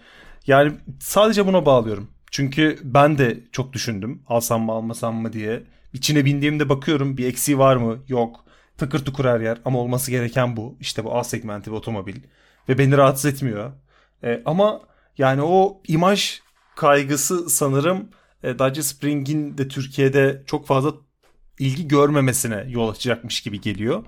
Yani 0.47 0.73
sadece 1.01 1.47
buna 1.47 1.67
bağlıyorum. 1.67 2.11
Çünkü 2.33 2.79
ben 2.85 3.19
de 3.19 3.41
çok 3.53 3.73
düşündüm 3.73 4.23
alsam 4.29 4.63
mı 4.63 4.73
almasam 4.73 5.17
mı 5.17 5.33
diye. 5.33 5.63
İçine 5.93 6.25
bindiğimde 6.25 6.69
bakıyorum 6.69 7.17
bir 7.17 7.27
eksiği 7.27 7.59
var 7.59 7.77
mı? 7.77 7.99
Yok. 8.09 8.45
Tıkır 8.79 9.05
tıkır 9.05 9.25
her 9.25 9.41
yer 9.41 9.59
ama 9.65 9.79
olması 9.79 10.11
gereken 10.11 10.57
bu. 10.57 10.77
İşte 10.81 11.05
bu 11.05 11.19
A 11.19 11.25
segmenti 11.25 11.71
bir 11.71 11.77
otomobil. 11.77 12.17
Ve 12.69 12.79
beni 12.79 12.97
rahatsız 12.97 13.35
etmiyor. 13.35 13.73
E, 14.25 14.43
ama 14.47 14.81
yani 15.19 15.43
o 15.43 15.83
imaj 15.89 16.41
kaygısı 16.77 17.51
sanırım 17.51 18.09
e, 18.43 18.59
Dacia 18.59 18.83
Spring'in 18.83 19.59
de 19.59 19.69
Türkiye'de 19.69 20.43
çok 20.47 20.67
fazla 20.67 20.95
ilgi 21.59 21.89
görmemesine 21.89 22.65
yol 22.69 22.89
açacakmış 22.89 23.41
gibi 23.41 23.61
geliyor. 23.61 24.05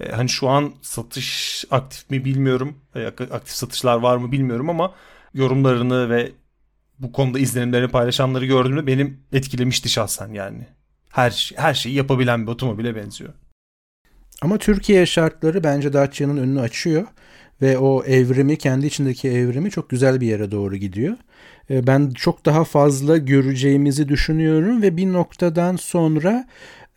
E, 0.00 0.12
hani 0.12 0.28
şu 0.28 0.48
an 0.48 0.74
satış 0.82 1.64
aktif 1.70 2.10
mi 2.10 2.24
bilmiyorum. 2.24 2.78
E, 2.94 3.06
aktif 3.06 3.54
satışlar 3.54 3.96
var 3.98 4.16
mı 4.16 4.32
bilmiyorum 4.32 4.70
ama 4.70 4.94
yorumlarını 5.34 6.10
ve 6.10 6.32
bu 6.98 7.12
konuda 7.12 7.38
izlenimlerini 7.38 7.88
paylaşanları 7.88 8.46
gördüğümde 8.46 8.86
benim 8.86 9.20
etkilemişti 9.32 9.88
şahsen 9.88 10.32
yani. 10.32 10.66
Her 11.10 11.52
her 11.56 11.74
şeyi 11.74 11.94
yapabilen 11.94 12.46
bir 12.46 12.52
otomobile 12.52 12.96
benziyor. 12.96 13.32
Ama 14.42 14.58
Türkiye 14.58 15.06
şartları 15.06 15.64
bence 15.64 15.92
Dacia'nın 15.92 16.36
önünü 16.36 16.60
açıyor 16.60 17.06
ve 17.62 17.78
o 17.78 18.04
evrimi 18.04 18.58
kendi 18.58 18.86
içindeki 18.86 19.28
evrimi 19.28 19.70
çok 19.70 19.90
güzel 19.90 20.20
bir 20.20 20.26
yere 20.26 20.50
doğru 20.50 20.76
gidiyor. 20.76 21.16
E, 21.70 21.86
ben 21.86 22.10
çok 22.10 22.46
daha 22.46 22.64
fazla 22.64 23.16
göreceğimizi 23.16 24.08
düşünüyorum 24.08 24.82
ve 24.82 24.96
bir 24.96 25.12
noktadan 25.12 25.76
sonra 25.76 26.46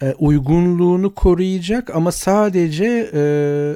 e, 0.02 0.14
uygunluğunu 0.14 1.14
koruyacak 1.14 1.96
ama 1.96 2.12
sadece 2.12 3.10
e, 3.14 3.22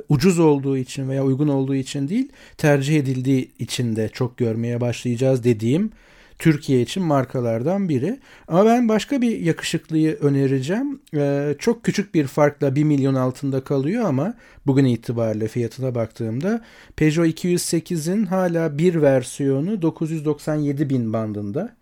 ucuz 0.09 0.39
olduğu 0.39 0.77
için 0.77 1.09
veya 1.09 1.23
uygun 1.23 1.47
olduğu 1.47 1.75
için 1.75 2.09
değil 2.09 2.29
tercih 2.57 2.97
edildiği 2.97 3.51
için 3.59 3.95
de 3.95 4.09
çok 4.09 4.37
görmeye 4.37 4.81
başlayacağız 4.81 5.43
dediğim 5.43 5.91
Türkiye 6.41 6.81
için 6.81 7.03
markalardan 7.03 7.89
biri. 7.89 8.19
Ama 8.47 8.65
ben 8.65 8.89
başka 8.89 9.21
bir 9.21 9.39
yakışıklıyı 9.39 10.15
önereceğim. 10.15 11.01
Ee, 11.15 11.55
çok 11.59 11.83
küçük 11.83 12.15
bir 12.15 12.27
farkla 12.27 12.75
1 12.75 12.83
milyon 12.83 13.15
altında 13.15 13.63
kalıyor 13.63 14.05
ama 14.05 14.33
bugün 14.67 14.85
itibariyle 14.85 15.47
fiyatına 15.47 15.95
baktığımda 15.95 16.61
Peugeot 16.95 17.27
208'in 17.27 18.25
hala 18.25 18.77
bir 18.77 19.01
versiyonu 19.01 19.81
997 19.81 20.89
bin 20.89 21.13
bandında. 21.13 21.75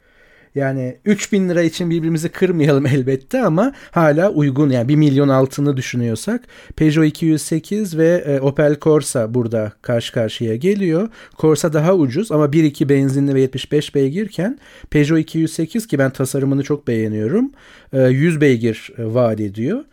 Yani 0.55 0.97
3000 1.05 1.49
lira 1.49 1.63
için 1.63 1.89
birbirimizi 1.89 2.29
kırmayalım 2.29 2.85
elbette 2.93 3.41
ama 3.41 3.73
hala 3.91 4.31
uygun 4.31 4.69
yani 4.69 4.87
1 4.87 4.95
milyon 4.95 5.29
altını 5.29 5.77
düşünüyorsak 5.77 6.41
Peugeot 6.75 7.07
208 7.07 7.97
ve 7.97 8.23
e, 8.25 8.39
Opel 8.39 8.75
Corsa 8.81 9.33
burada 9.33 9.71
karşı 9.81 10.13
karşıya 10.13 10.55
geliyor. 10.55 11.09
Corsa 11.37 11.73
daha 11.73 11.95
ucuz 11.95 12.31
ama 12.31 12.45
1.2 12.45 12.89
benzinli 12.89 13.35
ve 13.35 13.41
75 13.41 13.95
beygirken 13.95 14.59
Peugeot 14.89 15.19
208 15.19 15.87
ki 15.87 15.99
ben 15.99 16.11
tasarımını 16.11 16.63
çok 16.63 16.87
beğeniyorum 16.87 17.51
100 17.93 18.37
e, 18.37 18.41
beygir 18.41 18.91
e, 18.97 19.13
vaat 19.13 19.39
ediyor. 19.39 19.83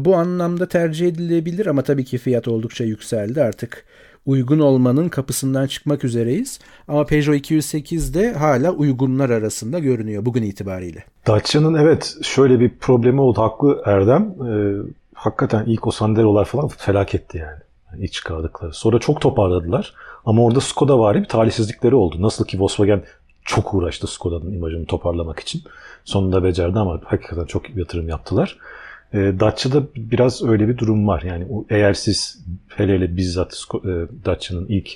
Bu 0.00 0.16
anlamda 0.16 0.68
tercih 0.68 1.08
edilebilir 1.08 1.66
ama 1.66 1.82
tabii 1.82 2.04
ki 2.04 2.18
fiyat 2.18 2.48
oldukça 2.48 2.84
yükseldi 2.84 3.42
artık 3.42 3.84
uygun 4.26 4.58
olmanın 4.58 5.08
kapısından 5.08 5.66
çıkmak 5.66 6.04
üzereyiz. 6.04 6.58
Ama 6.88 7.06
Peugeot 7.06 7.36
208 7.36 8.14
de 8.14 8.32
hala 8.32 8.70
uygunlar 8.70 9.30
arasında 9.30 9.78
görünüyor 9.78 10.24
bugün 10.24 10.42
itibariyle. 10.42 11.04
Dacia'nın 11.26 11.74
evet 11.74 12.16
şöyle 12.22 12.60
bir 12.60 12.78
problemi 12.78 13.20
oldu. 13.20 13.42
Haklı 13.42 13.82
Erdem. 13.84 14.22
Ee, 14.22 14.74
hakikaten 15.14 15.64
ilk 15.66 15.86
o 15.86 15.90
Sandero'lar 15.90 16.44
falan 16.44 16.68
felaketti 16.68 17.38
yani. 17.38 17.60
yani. 17.92 18.04
İlk 18.04 18.12
çıkardıkları. 18.12 18.72
Sonra 18.72 18.98
çok 18.98 19.20
toparladılar. 19.20 19.94
Ama 20.26 20.42
orada 20.42 20.60
Skoda 20.60 20.98
var 20.98 21.16
bir 21.16 21.24
talihsizlikleri 21.24 21.94
oldu. 21.94 22.22
Nasıl 22.22 22.44
ki 22.44 22.60
Volkswagen 22.60 23.02
çok 23.44 23.74
uğraştı 23.74 24.06
Skoda'nın 24.06 24.52
imajını 24.52 24.86
toparlamak 24.86 25.40
için. 25.40 25.62
Sonunda 26.04 26.44
becerdi 26.44 26.78
ama 26.78 27.00
hakikaten 27.04 27.44
çok 27.44 27.76
yatırım 27.76 28.08
yaptılar. 28.08 28.58
E, 29.14 29.40
Dacia'da 29.40 29.82
biraz 29.96 30.42
öyle 30.42 30.68
bir 30.68 30.78
durum 30.78 31.08
var. 31.08 31.22
Yani 31.22 31.46
eğer 31.70 31.94
siz 31.94 32.44
hele 32.68 32.92
hele 32.92 33.16
bizzat 33.16 33.54
e, 33.74 33.88
Dacia'nın 34.24 34.66
ilk 34.68 34.90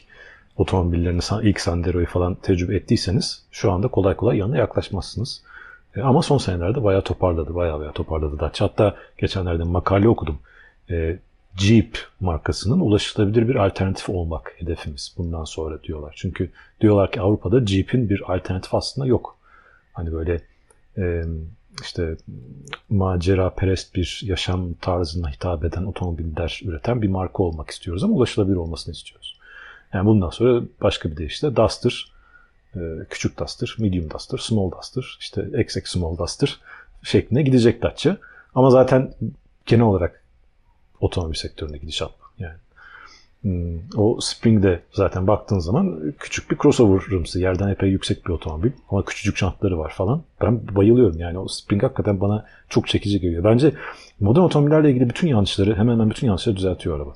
otomobillerini, 0.57 1.49
ilk 1.49 1.61
Sandero'yu 1.61 2.07
falan 2.07 2.35
tecrübe 2.35 2.77
ettiyseniz 2.77 3.43
şu 3.51 3.73
anda 3.73 3.89
kolay 3.89 4.17
kolay 4.17 4.39
yanına 4.39 4.57
yaklaşmazsınız. 4.57 5.43
E, 5.97 6.01
ama 6.01 6.23
son 6.23 6.39
senelerde 6.39 6.85
bayağı 6.85 7.03
toparladı, 7.03 7.55
bayağı 7.55 7.79
bayağı 7.79 7.93
toparladı 7.93 8.39
Dacia. 8.39 8.69
Hatta 8.69 8.97
geçenlerde 9.19 9.63
makale 9.63 10.09
okudum. 10.09 10.39
E, 10.91 11.19
Jeep 11.57 11.99
markasının 12.21 12.81
ulaşılabilir 12.81 13.49
bir 13.49 13.55
alternatif 13.55 14.09
olmak 14.09 14.55
hedefimiz 14.57 15.15
bundan 15.19 15.45
sonra 15.45 15.83
diyorlar. 15.83 16.15
Çünkü 16.17 16.51
diyorlar 16.81 17.13
ki 17.13 17.21
Avrupa'da 17.21 17.67
Jeep'in 17.67 18.11
bir 18.11 18.35
alternatif 18.35 18.75
aslında 18.75 19.07
yok. 19.07 19.37
Hani 19.93 20.13
böyle 20.13 20.41
e, 20.99 21.25
işte 21.83 22.17
macera 22.89 23.51
perest 23.55 23.95
bir 23.95 24.21
yaşam 24.25 24.75
tarzına 24.75 25.31
hitap 25.31 25.65
eden 25.65 25.85
otomobiller 25.85 26.61
üreten 26.65 27.03
bir 27.03 27.09
marka 27.09 27.43
olmak 27.43 27.71
istiyoruz 27.71 28.05
ama 28.05 28.15
ulaşılabilir 28.15 28.57
olmasını 28.57 28.95
istiyoruz. 28.95 29.39
Yani 29.93 30.07
bundan 30.07 30.31
sonra 30.31 30.63
başka 30.81 31.11
bir 31.11 31.17
deyişle 31.17 31.57
Duster, 31.57 32.13
e, 32.77 32.81
küçük 33.11 33.39
Duster, 33.39 33.77
medium 33.79 34.11
Duster, 34.11 34.39
small 34.39 34.71
Duster, 34.79 35.17
işte 35.21 35.63
XX 35.65 35.91
small 35.91 36.19
Duster 36.19 36.61
şeklinde 37.03 37.43
gidecek 37.43 37.83
Dacia. 37.83 38.17
Ama 38.55 38.71
zaten 38.71 39.15
genel 39.67 39.85
olarak 39.85 40.25
otomobil 41.01 41.35
sektöründe 41.35 41.79
gidişat 41.79 42.11
o 43.97 44.21
Spring 44.21 44.63
de 44.63 44.83
zaten 44.93 45.27
baktığın 45.27 45.59
zaman 45.59 46.13
küçük 46.19 46.51
bir 46.51 46.57
crossover'ımsı. 46.63 47.41
Yerden 47.41 47.69
epey 47.69 47.91
yüksek 47.91 48.27
bir 48.27 48.31
otomobil. 48.31 48.71
Ama 48.91 49.05
küçücük 49.05 49.37
jantları 49.37 49.79
var 49.79 49.93
falan. 49.97 50.23
Ben 50.43 50.77
bayılıyorum 50.77 51.19
yani. 51.19 51.39
O 51.39 51.49
Spring 51.49 51.83
hakikaten 51.83 52.21
bana 52.21 52.45
çok 52.69 52.89
çekici 52.89 53.21
geliyor. 53.21 53.45
Bence 53.45 53.73
modern 54.21 54.43
otomobillerle 54.43 54.91
ilgili 54.91 55.09
bütün 55.09 55.29
yanlışları 55.29 55.77
hemen 55.77 55.93
hemen 55.93 56.11
bütün 56.11 56.27
yanlışları 56.27 56.57
düzeltiyor 56.57 56.97
araba. 56.97 57.15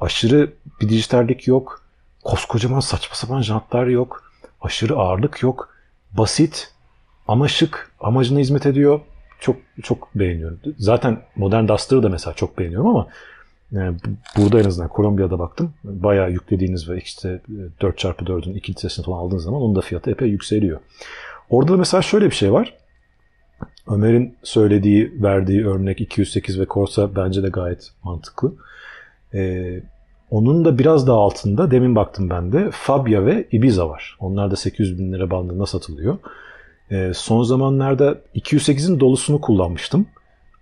Aşırı 0.00 0.52
bir 0.80 0.88
dijitallik 0.88 1.46
yok. 1.46 1.82
Koskocaman 2.24 2.80
saçma 2.80 3.14
sapan 3.14 3.42
jantlar 3.42 3.86
yok. 3.86 4.32
Aşırı 4.60 4.96
ağırlık 4.96 5.42
yok. 5.42 5.74
Basit 6.12 6.72
ama 7.28 7.48
şık. 7.48 7.92
Amacına 8.00 8.38
hizmet 8.38 8.66
ediyor. 8.66 9.00
Çok 9.40 9.56
çok 9.82 10.14
beğeniyorum. 10.14 10.60
Zaten 10.78 11.22
modern 11.36 11.68
Duster'ı 11.68 12.02
da 12.02 12.08
mesela 12.08 12.34
çok 12.34 12.58
beğeniyorum 12.58 12.88
ama 12.88 13.08
yani 13.72 13.96
burada 14.36 14.60
en 14.60 14.64
azından 14.64 14.88
Kolombiya'da 14.88 15.38
baktım. 15.38 15.74
Bayağı 15.84 16.30
yüklediğiniz 16.30 16.88
ve 16.88 16.98
işte 16.98 17.40
4x4'ün 17.80 18.54
2 18.54 18.72
litresini 18.72 19.04
falan 19.04 19.18
aldığınız 19.18 19.44
zaman 19.44 19.62
onun 19.62 19.76
da 19.76 19.80
fiyatı 19.80 20.10
epey 20.10 20.28
yükseliyor. 20.28 20.80
Orada 21.50 21.72
da 21.72 21.76
mesela 21.76 22.02
şöyle 22.02 22.26
bir 22.26 22.34
şey 22.34 22.52
var. 22.52 22.74
Ömer'in 23.88 24.36
söylediği, 24.42 25.22
verdiği 25.22 25.66
örnek 25.66 26.00
208 26.00 26.60
ve 26.60 26.66
Corsa 26.70 27.16
bence 27.16 27.42
de 27.42 27.48
gayet 27.48 27.90
mantıklı. 28.04 28.52
Ee, 29.34 29.80
onun 30.30 30.64
da 30.64 30.78
biraz 30.78 31.06
daha 31.06 31.16
altında 31.16 31.70
demin 31.70 31.96
baktım 31.96 32.30
ben 32.30 32.52
de 32.52 32.68
Fabia 32.72 33.26
ve 33.26 33.48
Ibiza 33.52 33.88
var. 33.88 34.16
Onlar 34.20 34.50
da 34.50 34.56
800 34.56 34.98
bin 34.98 35.12
lira 35.12 35.30
bandında 35.30 35.66
satılıyor. 35.66 36.18
Ee, 36.90 37.12
son 37.14 37.42
zamanlarda 37.42 38.18
208'in 38.34 39.00
dolusunu 39.00 39.40
kullanmıştım. 39.40 40.06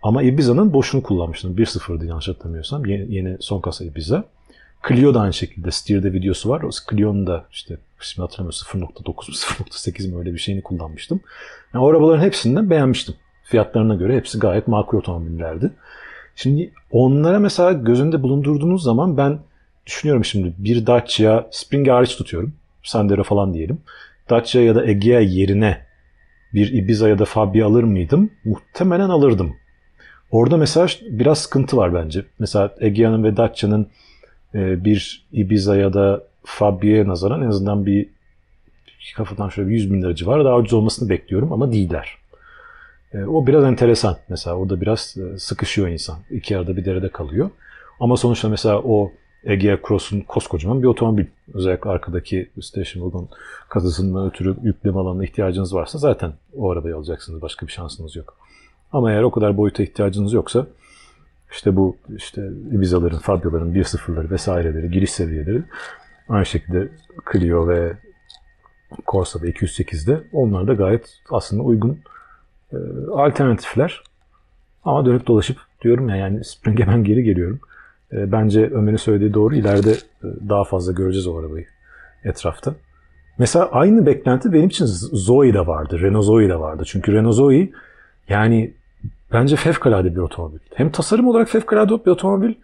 Ama 0.03 0.23
Ibiza'nın 0.23 0.73
boşunu 0.73 1.03
kullanmıştım. 1.03 1.57
1.0'dı 1.57 2.07
yanlış 2.07 2.29
hatırlamıyorsam. 2.29 2.87
Yeni, 2.87 3.15
yeni 3.15 3.37
son 3.41 3.61
kasa 3.61 3.85
Ibiza. 3.85 4.25
Clio 4.89 5.15
da 5.15 5.21
aynı 5.21 5.33
şekilde. 5.33 5.71
Steer'de 5.71 6.13
videosu 6.13 6.49
var. 6.49 6.63
Clio'nun 6.91 7.27
da 7.27 7.45
işte 7.53 7.79
şimdi 8.01 8.23
hatırlamıyorum 8.23 8.89
0.9 9.05 9.13
0.8 9.13 10.11
mi 10.11 10.19
öyle 10.19 10.35
bir 10.35 10.39
şeyini 10.39 10.63
kullanmıştım. 10.63 11.21
Yani 11.75 11.85
o 11.85 11.89
arabaların 11.89 12.23
hepsinden 12.23 12.71
beğenmiştim. 12.71 13.15
Fiyatlarına 13.45 13.95
göre 13.95 14.17
hepsi 14.17 14.39
gayet 14.39 14.69
makul 14.69 14.99
otomobillerdi. 14.99 15.71
Şimdi 16.37 16.73
onlara 16.91 17.39
mesela 17.39 17.73
gözünde 17.73 18.23
bulundurduğunuz 18.23 18.83
zaman 18.83 19.17
ben 19.17 19.39
düşünüyorum 19.87 20.25
şimdi 20.25 20.55
bir 20.59 20.87
Dacia 20.87 21.47
Spring 21.51 21.89
hariç 21.89 22.17
tutuyorum. 22.17 22.55
Sandero 22.83 23.23
falan 23.23 23.55
diyelim. 23.55 23.81
Dacia 24.31 24.63
ya 24.63 24.75
da 24.75 24.87
Egea 24.87 25.21
yerine 25.21 25.79
bir 26.55 26.73
Ibiza 26.73 27.09
ya 27.09 27.19
da 27.19 27.25
Fabia 27.25 27.67
alır 27.67 27.83
mıydım? 27.83 28.31
Muhtemelen 28.45 29.09
alırdım. 29.09 29.57
Orada 30.31 30.57
mesela 30.57 30.87
biraz 31.11 31.39
sıkıntı 31.39 31.77
var 31.77 31.95
bence. 31.95 32.25
Mesela 32.39 32.75
Egea'nın 32.81 33.25
ve 33.25 33.37
Dacia'nın 33.37 33.87
e, 34.55 34.85
bir 34.85 35.27
Ibiza 35.33 35.77
ya 35.77 35.93
da 35.93 36.23
Fabia'ya 36.45 37.09
nazaran 37.09 37.43
en 37.43 37.49
azından 37.49 37.87
bir 37.87 38.07
kafadan 39.17 39.49
şöyle 39.49 39.69
bir 39.69 39.75
100 39.75 39.93
bin 39.93 40.03
lira 40.03 40.15
civarı 40.15 40.45
daha 40.45 40.57
ucuz 40.57 40.73
olmasını 40.73 41.09
bekliyorum 41.09 41.53
ama 41.53 41.73
değiller. 41.73 42.19
E, 43.13 43.25
o 43.25 43.47
biraz 43.47 43.65
enteresan. 43.65 44.17
Mesela 44.29 44.57
orada 44.57 44.81
biraz 44.81 45.17
e, 45.17 45.39
sıkışıyor 45.39 45.89
insan. 45.89 46.19
İki 46.31 46.57
arada 46.57 46.77
bir 46.77 46.85
derede 46.85 47.09
kalıyor. 47.09 47.51
Ama 48.01 48.17
sonuçta 48.17 48.49
mesela 48.49 48.79
o 48.79 49.13
Egea 49.45 49.79
Cross'un 49.89 50.21
koskocaman 50.21 50.83
bir 50.83 50.87
otomobil. 50.87 51.25
Özellikle 51.55 51.91
arkadaki 51.91 52.51
station 52.61 53.03
wagon 53.03 53.29
kasasından 53.69 54.27
ötürü 54.29 54.57
yükleme 54.63 54.99
alanına 54.99 55.25
ihtiyacınız 55.25 55.75
varsa 55.75 55.99
zaten 55.99 56.33
o 56.57 56.71
arabayı 56.71 56.97
alacaksınız. 56.97 57.43
Başka 57.43 57.67
bir 57.67 57.73
şansınız 57.73 58.17
yok. 58.17 58.37
Ama 58.93 59.13
eğer 59.13 59.23
o 59.23 59.31
kadar 59.31 59.57
boyuta 59.57 59.83
ihtiyacınız 59.83 60.33
yoksa 60.33 60.67
işte 61.53 61.77
bu 61.77 61.97
işte 62.17 62.51
Ibiza'ların, 62.73 63.19
Fabia'ların 63.19 63.75
1.0'ları 63.75 64.31
vesaireleri, 64.31 64.91
giriş 64.91 65.11
seviyeleri 65.11 65.63
aynı 66.29 66.47
şekilde 66.47 66.89
Clio 67.33 67.69
ve 67.69 67.93
Corsa 69.07 69.43
ve 69.43 69.51
208'de 69.51 70.21
onlar 70.33 70.67
da 70.67 70.75
gayet 70.75 71.19
aslında 71.31 71.63
uygun 71.63 71.99
e, 72.73 72.77
alternatifler. 73.13 74.03
Ama 74.85 75.07
dönüp 75.07 75.27
dolaşıp 75.27 75.59
diyorum 75.83 76.09
ya 76.09 76.17
yani 76.17 76.45
Spring'e 76.45 76.87
ben 76.87 77.05
geri 77.05 77.23
geliyorum. 77.23 77.61
E, 78.13 78.33
bence 78.33 78.71
Ömer'in 78.71 78.97
söylediği 78.97 79.35
doğru. 79.35 79.55
İleride 79.55 79.91
e, 79.93 80.27
daha 80.49 80.65
fazla 80.65 80.93
göreceğiz 80.93 81.27
o 81.27 81.39
arabayı 81.39 81.67
etrafta. 82.25 82.75
Mesela 83.39 83.69
aynı 83.73 84.07
beklenti 84.07 84.53
benim 84.53 84.69
için 84.69 84.85
Zoe'de 85.13 85.67
vardı. 85.67 86.01
Renault 86.01 86.25
Zoe'de 86.25 86.61
vardı. 86.61 86.83
Çünkü 86.87 87.13
Renault 87.13 87.35
Zoe 87.35 87.69
yani 88.29 88.71
bence 89.33 89.57
fevkalade 89.57 90.15
bir 90.15 90.21
otomobil. 90.21 90.59
Hem 90.75 90.91
tasarım 90.91 91.29
olarak 91.29 91.49
fevkalade 91.49 91.91
bir 92.07 92.11
otomobil. 92.11 92.55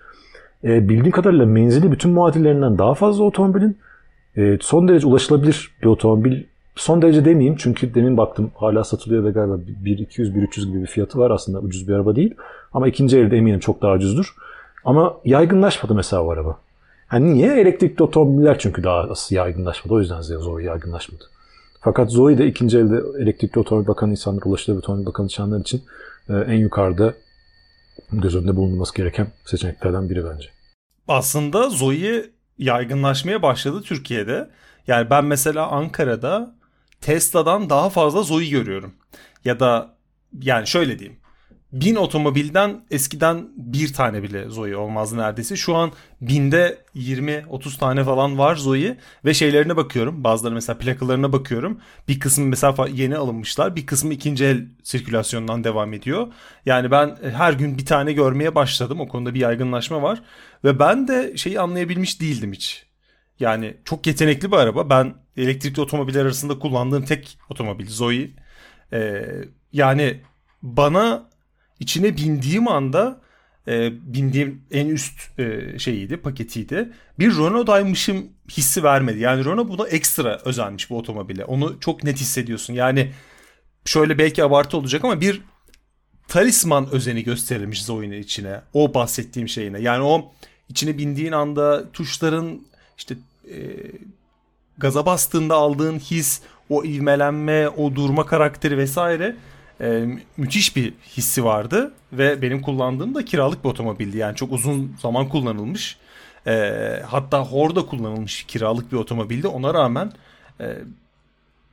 E, 0.65 0.89
bildiğim 0.89 1.11
kadarıyla 1.11 1.47
menzili 1.47 1.93
bütün 1.93 2.11
muadillerinden 2.11 2.79
daha 2.79 2.95
fazla 2.95 3.25
otomobilin. 3.25 3.79
E, 4.37 4.59
son 4.61 4.89
derece 4.89 5.07
ulaşılabilir 5.07 5.71
bir 5.83 5.87
otomobil. 5.87 6.43
Son 6.77 7.03
derece 7.03 7.25
demeyeyim 7.25 7.57
çünkü 7.59 7.95
demin 7.95 8.17
baktım 8.17 8.51
hala 8.55 8.85
satılıyor 8.85 9.25
ve 9.25 9.31
galiba 9.31 9.55
1.200-1.300 9.85 10.67
gibi 10.67 10.83
bir 10.83 10.87
fiyatı 10.87 11.19
var 11.19 11.31
aslında 11.31 11.59
ucuz 11.59 11.89
bir 11.89 11.93
araba 11.93 12.17
değil. 12.17 12.35
Ama 12.73 12.89
ikinci 12.89 13.19
elde 13.19 13.37
eminim 13.37 13.61
çok 13.61 13.83
daha 13.83 13.95
ucuzdur. 13.95 14.35
Ama 14.85 15.15
yaygınlaşmadı 15.25 15.95
mesela 15.95 16.23
o 16.23 16.31
araba. 16.31 16.59
Yani 17.13 17.35
niye? 17.35 17.61
Elektrikli 17.61 18.03
otomobiller 18.03 18.59
çünkü 18.59 18.85
daha 18.85 19.09
yaygınlaşmadı. 19.31 19.95
O 19.95 20.01
yüzden 20.01 20.21
Zoe 20.21 20.63
yaygınlaşmadı. 20.63 21.25
Fakat 21.85 22.11
Zoe 22.11 22.39
de 22.39 22.47
ikinci 22.47 22.79
elde 22.79 23.03
elektrikli 23.23 23.59
otomobil 23.59 23.89
bakan 23.89 24.11
insanlar, 24.11 24.43
ulaşılabilir 24.45 24.83
otomobil 24.83 25.07
bakan 25.07 25.25
insanlar 25.25 25.61
için 25.61 25.83
e, 26.29 26.33
en 26.33 26.59
yukarıda 26.59 27.15
göz 28.13 28.37
önünde 28.37 28.57
bulunması 28.57 28.95
gereken 28.95 29.27
seçeneklerden 29.45 30.11
biri 30.11 30.25
bence. 30.25 30.49
Aslında 31.09 31.71
Zoe 31.71 32.31
yaygınlaşmaya 32.59 33.43
başladı 33.43 33.83
Türkiye'de. 33.83 34.51
Yani 34.87 35.11
ben 35.11 35.25
mesela 35.25 35.67
Ankara'da 35.67 36.55
Tesla'dan 37.01 37.71
daha 37.71 37.91
fazla 37.91 38.23
Zoe 38.23 38.47
görüyorum. 38.47 38.95
Ya 39.45 39.61
da 39.61 39.95
yani 40.43 40.67
şöyle 40.67 40.99
diyeyim 40.99 41.21
bin 41.75 41.95
otomobilden 41.95 42.85
eskiden 42.91 43.49
bir 43.57 43.93
tane 43.93 44.23
bile 44.23 44.49
Zoe 44.49 44.77
olmazdı 44.77 45.19
neredeyse. 45.19 45.57
Şu 45.57 45.77
an 45.77 45.93
binde 46.21 46.79
20-30 46.97 47.79
tane 47.79 48.05
falan 48.05 48.39
var 48.39 48.57
Zoe 48.57 48.97
ve 49.25 49.35
şeylerine 49.35 49.77
bakıyorum. 49.77 50.25
Bazıları 50.25 50.55
mesela 50.55 50.79
plakalarına 50.79 51.33
bakıyorum. 51.33 51.81
Bir 52.09 52.21
kısmı 52.21 52.47
mesela 52.47 52.89
yeni 52.93 53.17
alınmışlar. 53.17 53.77
Bir 53.77 53.87
kısmı 53.87 54.13
ikinci 54.13 54.45
el 54.45 54.67
sirkülasyondan 54.83 55.65
devam 55.65 55.93
ediyor. 55.93 56.27
Yani 56.67 56.91
ben 56.91 57.17
her 57.33 57.53
gün 57.53 57.79
bir 57.79 57.87
tane 57.87 58.13
görmeye 58.13 58.55
başladım. 58.55 59.01
O 59.01 59.09
konuda 59.09 59.35
bir 59.35 59.41
yaygınlaşma 59.41 60.03
var. 60.03 60.23
Ve 60.65 60.79
ben 60.79 61.09
de 61.09 61.37
şeyi 61.37 61.61
anlayabilmiş 61.61 62.21
değildim 62.21 62.53
hiç. 62.53 62.87
Yani 63.41 63.77
çok 63.85 64.07
yetenekli 64.07 64.53
bir 64.53 64.57
araba. 64.57 64.91
Ben 64.91 65.15
elektrikli 65.37 65.81
otomobiller 65.81 66.23
arasında 66.23 66.59
kullandığım 66.59 67.05
tek 67.05 67.39
otomobil 67.51 67.87
Zoe. 67.89 68.31
Ee, 68.93 69.25
yani 69.73 70.21
bana 70.63 71.34
içine 71.81 72.17
bindiğim 72.17 72.69
anda 72.69 73.21
e, 73.69 73.93
bindiğim 74.15 74.63
en 74.71 74.87
üst 74.87 75.39
e, 75.39 75.79
şeyiydi, 75.79 76.17
paketiydi. 76.17 76.93
Bir 77.19 77.31
Renault'daymışım 77.31 78.29
hissi 78.51 78.83
vermedi. 78.83 79.19
Yani 79.19 79.45
Renault 79.45 79.69
buna 79.69 79.89
ekstra 79.89 80.41
özenmiş 80.45 80.91
bu 80.91 80.99
otomobile. 80.99 81.45
Onu 81.45 81.81
çok 81.81 82.05
net 82.05 82.21
hissediyorsun. 82.21 82.75
Yani 82.75 83.11
şöyle 83.85 84.19
belki 84.19 84.45
abartı 84.45 84.77
olacak 84.77 85.05
ama 85.05 85.21
bir 85.21 85.43
talisman 86.29 86.89
özeni 86.93 87.25
gösterilmiş 87.25 87.85
Zoe'nin 87.85 88.23
içine. 88.23 88.61
O 88.73 88.95
bahsettiğim 88.95 89.49
şeyine. 89.49 89.81
Yani 89.81 90.03
o 90.03 90.33
içine 90.69 90.99
bindiğin 90.99 91.33
anda 91.33 91.91
tuşların 91.93 92.61
işte 92.99 93.15
e, 93.51 93.57
gaza 94.79 95.07
bastığında 95.07 95.55
aldığın 95.55 95.99
his, 95.99 96.41
o 96.69 96.85
ivmelenme, 96.85 97.69
o 97.69 97.95
durma 97.95 98.27
karakteri 98.27 98.79
vesaire 98.79 99.37
e, 99.81 100.07
müthiş 100.37 100.77
bir 100.77 100.95
hissi 101.17 101.45
vardı 101.45 101.93
ve 102.13 102.43
benim 102.43 102.63
kullandığım 102.63 103.15
da 103.15 103.25
kiralık 103.25 103.65
bir 103.65 103.69
otomobildi. 103.69 104.17
Yani 104.17 104.37
çok 104.37 104.53
uzun 104.53 104.97
zaman 105.01 105.29
kullanılmış. 105.29 105.97
E, 106.47 106.53
hatta 107.07 107.45
Horda 107.45 107.87
kullanılmış 107.87 108.45
kiralık 108.45 108.93
bir 108.93 108.97
otomobildi. 108.97 109.49
Ona 109.49 109.75
rağmen 109.75 110.13
e, 110.61 110.77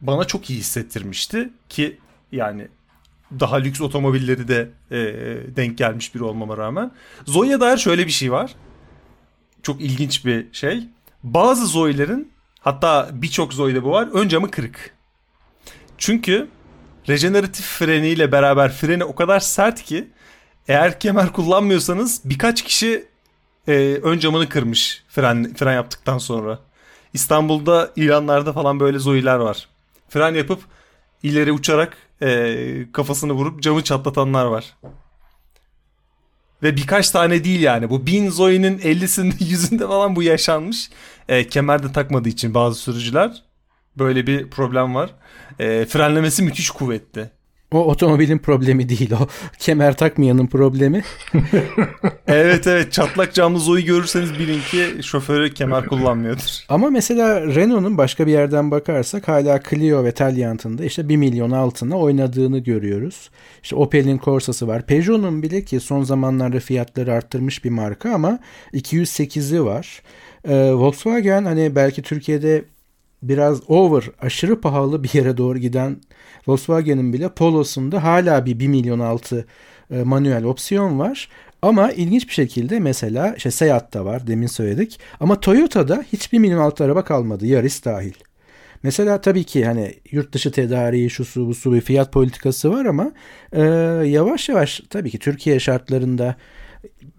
bana 0.01 0.25
çok 0.25 0.49
iyi 0.49 0.59
hissettirmişti 0.59 1.49
ki 1.69 1.97
yani 2.31 2.67
daha 3.39 3.55
lüks 3.55 3.81
otomobilleri 3.81 4.47
de 4.47 4.69
e, 4.91 4.97
denk 5.55 5.77
gelmiş 5.77 6.15
biri 6.15 6.23
olmama 6.23 6.57
rağmen. 6.57 6.91
Zoe'ye 7.25 7.59
dair 7.59 7.77
şöyle 7.77 8.05
bir 8.05 8.11
şey 8.11 8.31
var. 8.31 8.55
Çok 9.63 9.81
ilginç 9.81 10.25
bir 10.25 10.47
şey. 10.53 10.87
Bazı 11.23 11.67
Zoe'lerin 11.67 12.31
hatta 12.59 13.09
birçok 13.13 13.53
Zoe'de 13.53 13.83
bu 13.83 13.91
var. 13.91 14.07
Ön 14.13 14.27
camı 14.27 14.51
kırık. 14.51 14.95
Çünkü 15.97 16.47
rejeneratif 17.09 17.65
freniyle 17.65 18.31
beraber 18.31 18.71
freni 18.71 19.03
o 19.03 19.15
kadar 19.15 19.39
sert 19.39 19.83
ki 19.83 20.07
eğer 20.67 20.99
kemer 20.99 21.33
kullanmıyorsanız 21.33 22.21
birkaç 22.25 22.63
kişi 22.63 23.05
e, 23.67 23.73
ön 24.03 24.19
camını 24.19 24.49
kırmış 24.49 25.03
fren 25.09 25.53
fren 25.53 25.73
yaptıktan 25.73 26.17
sonra. 26.17 26.59
İstanbul'da 27.13 27.91
ilanlarda 27.95 28.53
falan 28.53 28.79
böyle 28.79 28.99
zoiler 28.99 29.35
var. 29.35 29.67
Fren 30.09 30.35
yapıp 30.35 30.61
ileri 31.23 31.51
uçarak 31.51 31.97
e, 32.21 32.91
kafasını 32.93 33.33
vurup 33.33 33.61
camı 33.61 33.83
çatlatanlar 33.83 34.45
var. 34.45 34.73
Ve 36.63 36.75
birkaç 36.75 37.09
tane 37.09 37.43
değil 37.43 37.61
yani. 37.61 37.89
Bu 37.89 38.05
bin 38.05 38.29
Zoe'nin 38.29 38.79
50'sinde 38.79 39.43
yüzünde 39.49 39.87
falan 39.87 40.15
bu 40.15 40.23
yaşanmış. 40.23 40.89
E, 41.29 41.47
kemer 41.47 41.83
de 41.83 41.91
takmadığı 41.91 42.29
için 42.29 42.53
bazı 42.53 42.79
sürücüler. 42.79 43.43
Böyle 43.97 44.27
bir 44.27 44.49
problem 44.49 44.95
var. 44.95 45.09
E, 45.59 45.85
frenlemesi 45.85 46.43
müthiş 46.43 46.69
kuvvetli. 46.69 47.29
O 47.71 47.79
otomobilin 47.79 48.37
problemi 48.37 48.89
değil 48.89 49.11
o. 49.11 49.27
Kemer 49.59 49.97
takmayanın 49.97 50.47
problemi. 50.47 51.03
evet 52.27 52.67
evet 52.67 52.91
çatlak 52.91 53.33
camlı 53.33 53.59
Zoe 53.59 53.81
görürseniz 53.81 54.39
bilin 54.39 54.61
ki 54.61 55.03
şoförü 55.03 55.53
kemer 55.53 55.85
kullanmıyordur. 55.85 56.43
Ama 56.69 56.89
mesela 56.89 57.41
Renault'un 57.41 57.97
başka 57.97 58.27
bir 58.27 58.31
yerden 58.31 58.71
bakarsak 58.71 59.27
hala 59.27 59.59
Clio 59.69 60.03
ve 60.03 60.11
Taliant'ın 60.11 60.77
işte 60.77 61.09
1 61.09 61.17
milyon 61.17 61.51
altına 61.51 61.97
oynadığını 61.99 62.59
görüyoruz. 62.59 63.29
İşte 63.63 63.75
Opel'in 63.75 64.19
Corsa'sı 64.19 64.67
var. 64.67 64.85
Peugeot'un 64.85 65.43
bile 65.43 65.65
ki 65.65 65.79
son 65.79 66.03
zamanlarda 66.03 66.59
fiyatları 66.59 67.13
arttırmış 67.13 67.65
bir 67.65 67.69
marka 67.69 68.13
ama 68.13 68.39
208'i 68.73 69.65
var. 69.65 70.01
Ee, 70.45 70.73
Volkswagen 70.73 71.45
hani 71.45 71.75
belki 71.75 72.01
Türkiye'de 72.01 72.65
biraz 73.23 73.69
over, 73.69 74.03
aşırı 74.21 74.61
pahalı 74.61 75.03
bir 75.03 75.13
yere 75.13 75.37
doğru 75.37 75.57
giden 75.57 75.97
Volkswagen'in 76.47 77.13
bile 77.13 77.29
Polo'sunda 77.29 78.03
hala 78.03 78.45
bir 78.45 78.59
1 78.59 78.67
milyon 78.67 78.99
altı 78.99 79.45
e, 79.91 80.03
manuel 80.03 80.43
opsiyon 80.43 80.99
var. 80.99 81.29
Ama 81.61 81.91
ilginç 81.91 82.27
bir 82.27 82.33
şekilde 82.33 82.79
mesela 82.79 83.33
işte 83.37 83.51
Seat'ta 83.51 84.05
var 84.05 84.27
demin 84.27 84.47
söyledik. 84.47 84.99
Ama 85.19 85.39
Toyota'da 85.39 86.05
hiçbir 86.13 86.39
milyon 86.39 86.59
altı 86.59 86.83
araba 86.83 87.03
kalmadı 87.03 87.45
Yaris 87.45 87.85
dahil. 87.85 88.13
Mesela 88.83 89.21
tabii 89.21 89.43
ki 89.43 89.65
hani 89.65 89.93
yurt 90.11 90.33
dışı 90.33 90.51
tedariği 90.51 91.09
şu 91.09 91.25
su 91.25 91.47
bu 91.47 91.55
su 91.55 91.73
bir 91.73 91.81
fiyat 91.81 92.13
politikası 92.13 92.71
var 92.71 92.85
ama 92.85 93.11
e, 93.53 93.61
yavaş 94.05 94.49
yavaş 94.49 94.81
tabii 94.89 95.11
ki 95.11 95.19
Türkiye 95.19 95.59
şartlarında 95.59 96.35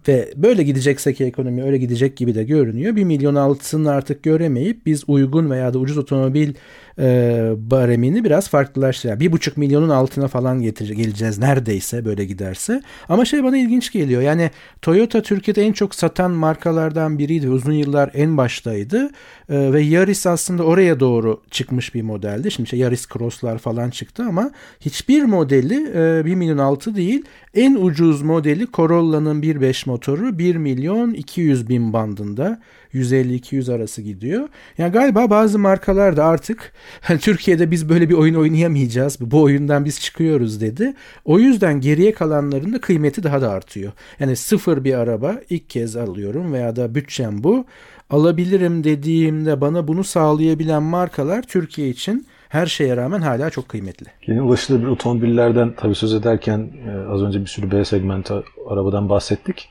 ve 0.07 0.33
böyle 0.35 0.63
gidecekse 0.63 1.13
ki 1.13 1.25
ekonomi 1.25 1.63
öyle 1.63 1.77
gidecek 1.77 2.17
gibi 2.17 2.35
de 2.35 2.43
görünüyor. 2.43 2.95
1 2.95 3.03
milyon 3.03 3.35
altını 3.35 3.91
artık 3.91 4.23
göremeyip 4.23 4.85
biz 4.85 5.03
uygun 5.07 5.49
veya 5.49 5.73
da 5.73 5.79
ucuz 5.79 5.97
otomobil 5.97 6.53
e, 6.99 7.51
baremini 7.57 8.23
biraz 8.23 8.49
farklılaştırıyor. 8.49 9.19
Bir 9.19 9.31
buçuk 9.31 9.57
milyonun 9.57 9.89
altına 9.89 10.27
falan 10.27 10.61
getir 10.61 10.89
geleceğiz 10.89 11.39
neredeyse 11.39 12.05
böyle 12.05 12.25
giderse. 12.25 12.81
Ama 13.09 13.25
şey 13.25 13.43
bana 13.43 13.57
ilginç 13.57 13.91
geliyor. 13.91 14.21
Yani 14.21 14.51
Toyota 14.81 15.21
Türkiye'de 15.21 15.61
en 15.61 15.73
çok 15.73 15.95
satan 15.95 16.31
markalardan 16.31 17.19
biriydi. 17.19 17.49
Uzun 17.49 17.73
yıllar 17.73 18.11
en 18.13 18.37
baştaydı. 18.37 19.09
E, 19.49 19.73
ve 19.73 19.81
Yaris 19.81 20.27
aslında 20.27 20.63
oraya 20.63 20.99
doğru 20.99 21.41
çıkmış 21.51 21.95
bir 21.95 22.01
modeldi. 22.01 22.51
Şimdi 22.51 22.67
işte 22.67 22.77
Yaris 22.77 23.07
Cross'lar 23.07 23.57
falan 23.57 23.89
çıktı 23.89 24.23
ama 24.27 24.51
hiçbir 24.79 25.23
modeli 25.23 25.91
e, 25.95 26.25
1 26.25 26.35
milyon 26.35 26.57
altı 26.57 26.95
değil. 26.95 27.25
En 27.53 27.75
ucuz 27.75 28.21
modeli 28.21 28.67
Corolla'nın 28.73 29.41
1.5 29.41 29.89
motoru 29.89 30.37
1 30.37 30.55
milyon 30.55 31.13
200 31.13 31.69
bin 31.69 31.93
bandında. 31.93 32.59
150-200 32.93 33.73
arası 33.73 34.01
gidiyor. 34.01 34.47
Yani 34.77 34.91
galiba 34.91 35.29
bazı 35.29 35.59
markalar 35.59 36.17
da 36.17 36.25
artık 36.25 36.73
Hani 37.01 37.19
Türkiye'de 37.19 37.71
biz 37.71 37.89
böyle 37.89 38.09
bir 38.09 38.13
oyun 38.13 38.35
oynayamayacağız. 38.35 39.17
Bu 39.21 39.41
oyundan 39.41 39.85
biz 39.85 40.01
çıkıyoruz 40.01 40.61
dedi. 40.61 40.93
O 41.25 41.39
yüzden 41.39 41.81
geriye 41.81 42.13
kalanların 42.13 42.73
da 42.73 42.81
kıymeti 42.81 43.23
daha 43.23 43.41
da 43.41 43.49
artıyor. 43.49 43.91
Yani 44.19 44.35
sıfır 44.35 44.83
bir 44.83 44.93
araba 44.93 45.35
ilk 45.49 45.69
kez 45.69 45.95
alıyorum 45.95 46.53
veya 46.53 46.75
da 46.75 46.95
bütçem 46.95 47.43
bu. 47.43 47.65
Alabilirim 48.09 48.83
dediğimde 48.83 49.61
bana 49.61 49.87
bunu 49.87 50.03
sağlayabilen 50.03 50.83
markalar 50.83 51.41
Türkiye 51.41 51.89
için 51.89 52.27
her 52.49 52.65
şeye 52.65 52.97
rağmen 52.97 53.21
hala 53.21 53.49
çok 53.49 53.69
kıymetli. 53.69 54.07
Yeni 54.27 54.41
ulaşılabilir 54.41 54.87
otomobillerden 54.87 55.73
tabii 55.77 55.95
söz 55.95 56.13
ederken 56.13 56.69
e, 56.87 57.11
az 57.11 57.21
önce 57.21 57.41
bir 57.41 57.45
sürü 57.45 57.71
B 57.71 57.85
segmenti 57.85 58.33
arabadan 58.69 59.09
bahsettik. 59.09 59.69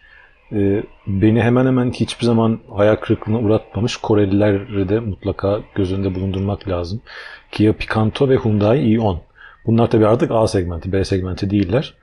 E, 0.53 0.83
beni 1.07 1.43
hemen 1.43 1.67
hemen 1.67 1.91
hiçbir 1.91 2.25
zaman 2.25 2.61
hayal 2.77 2.97
kırıklığına 2.97 3.38
uğratmamış 3.38 3.97
Korelileri 3.97 4.88
de 4.88 5.01
mutlaka 5.01 5.61
göz 5.75 5.93
önünde 5.93 6.15
bulundurmak 6.15 6.69
lazım. 6.69 7.01
Kia 7.53 7.73
Picanto 7.73 8.29
ve 8.29 8.37
Hyundai 8.37 8.79
i10. 8.79 9.19
Bunlar 9.67 9.91
tabii 9.91 10.07
artık 10.07 10.31
A 10.31 10.47
segmenti, 10.47 10.93
B 10.93 11.05
segmenti 11.05 11.51
değiller. 11.51 11.95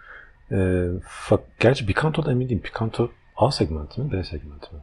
E, 0.51 0.87
fak, 1.03 1.39
gerçi 1.59 1.85
Picanto'da 1.85 2.31
emin 2.31 2.49
değilim. 2.49 2.61
Picanto 2.61 3.09
A 3.37 3.51
segmenti 3.51 4.01
mi, 4.01 4.11
B 4.11 4.23
segmenti 4.23 4.67
mi? 4.75 4.81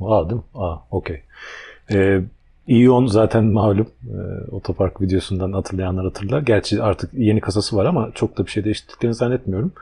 A 0.00 0.30
değil 0.30 0.40
mi? 0.40 0.46
A, 0.54 0.76
okey. 0.90 1.22
E, 1.90 2.20
İyon 2.68 3.06
zaten 3.06 3.44
malum 3.44 3.88
e, 4.06 4.50
otopark 4.50 5.00
videosundan 5.00 5.52
hatırlayanlar 5.52 6.04
hatırlar. 6.04 6.42
Gerçi 6.42 6.82
artık 6.82 7.14
yeni 7.14 7.40
kasası 7.40 7.76
var 7.76 7.84
ama 7.84 8.10
çok 8.14 8.38
da 8.38 8.46
bir 8.46 8.50
şey 8.50 8.64
değiştirdiklerini 8.64 9.14
zannetmiyorum. 9.14 9.72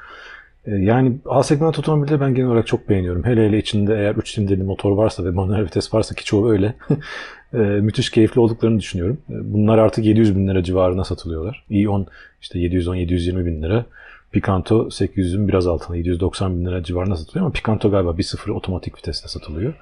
E, 0.67 0.71
yani 0.71 1.19
A 1.27 1.43
segment 1.43 1.79
otomobilde 1.79 2.21
ben 2.21 2.35
genel 2.35 2.49
olarak 2.49 2.67
çok 2.67 2.89
beğeniyorum. 2.89 3.25
Hele 3.25 3.47
hele 3.47 3.59
içinde 3.59 3.95
eğer 3.95 4.15
3 4.15 4.31
silindirli 4.31 4.63
motor 4.63 4.93
varsa 4.97 5.25
ve 5.25 5.31
manuel 5.31 5.65
vites 5.65 5.95
varsa 5.95 6.15
ki 6.15 6.25
çoğu 6.25 6.51
öyle. 6.51 6.75
e, 7.55 7.59
müthiş 7.59 8.11
keyifli 8.11 8.41
olduklarını 8.41 8.81
düşünüyorum. 8.81 9.19
E, 9.31 9.35
bunlar 9.53 9.79
artık 9.79 10.05
700 10.05 10.37
bin 10.37 10.49
lira 10.49 10.63
civarına 10.63 11.05
satılıyorlar. 11.05 11.65
i10 11.71 12.07
işte 12.43 12.59
710-720 12.59 13.47
bin 13.47 13.63
lira. 13.63 13.85
Picanto 14.33 14.87
800'ün 14.87 15.49
biraz 15.49 15.67
altına 15.67 15.97
790 15.97 16.59
bin 16.59 16.67
lira 16.67 16.83
civarına 16.83 17.17
satılıyor 17.17 17.47
ama 17.47 17.53
Picanto 17.53 17.91
galiba 17.91 18.11
1.0 18.11 18.51
otomatik 18.51 18.99
vitesle 18.99 19.29
satılıyor. 19.29 19.75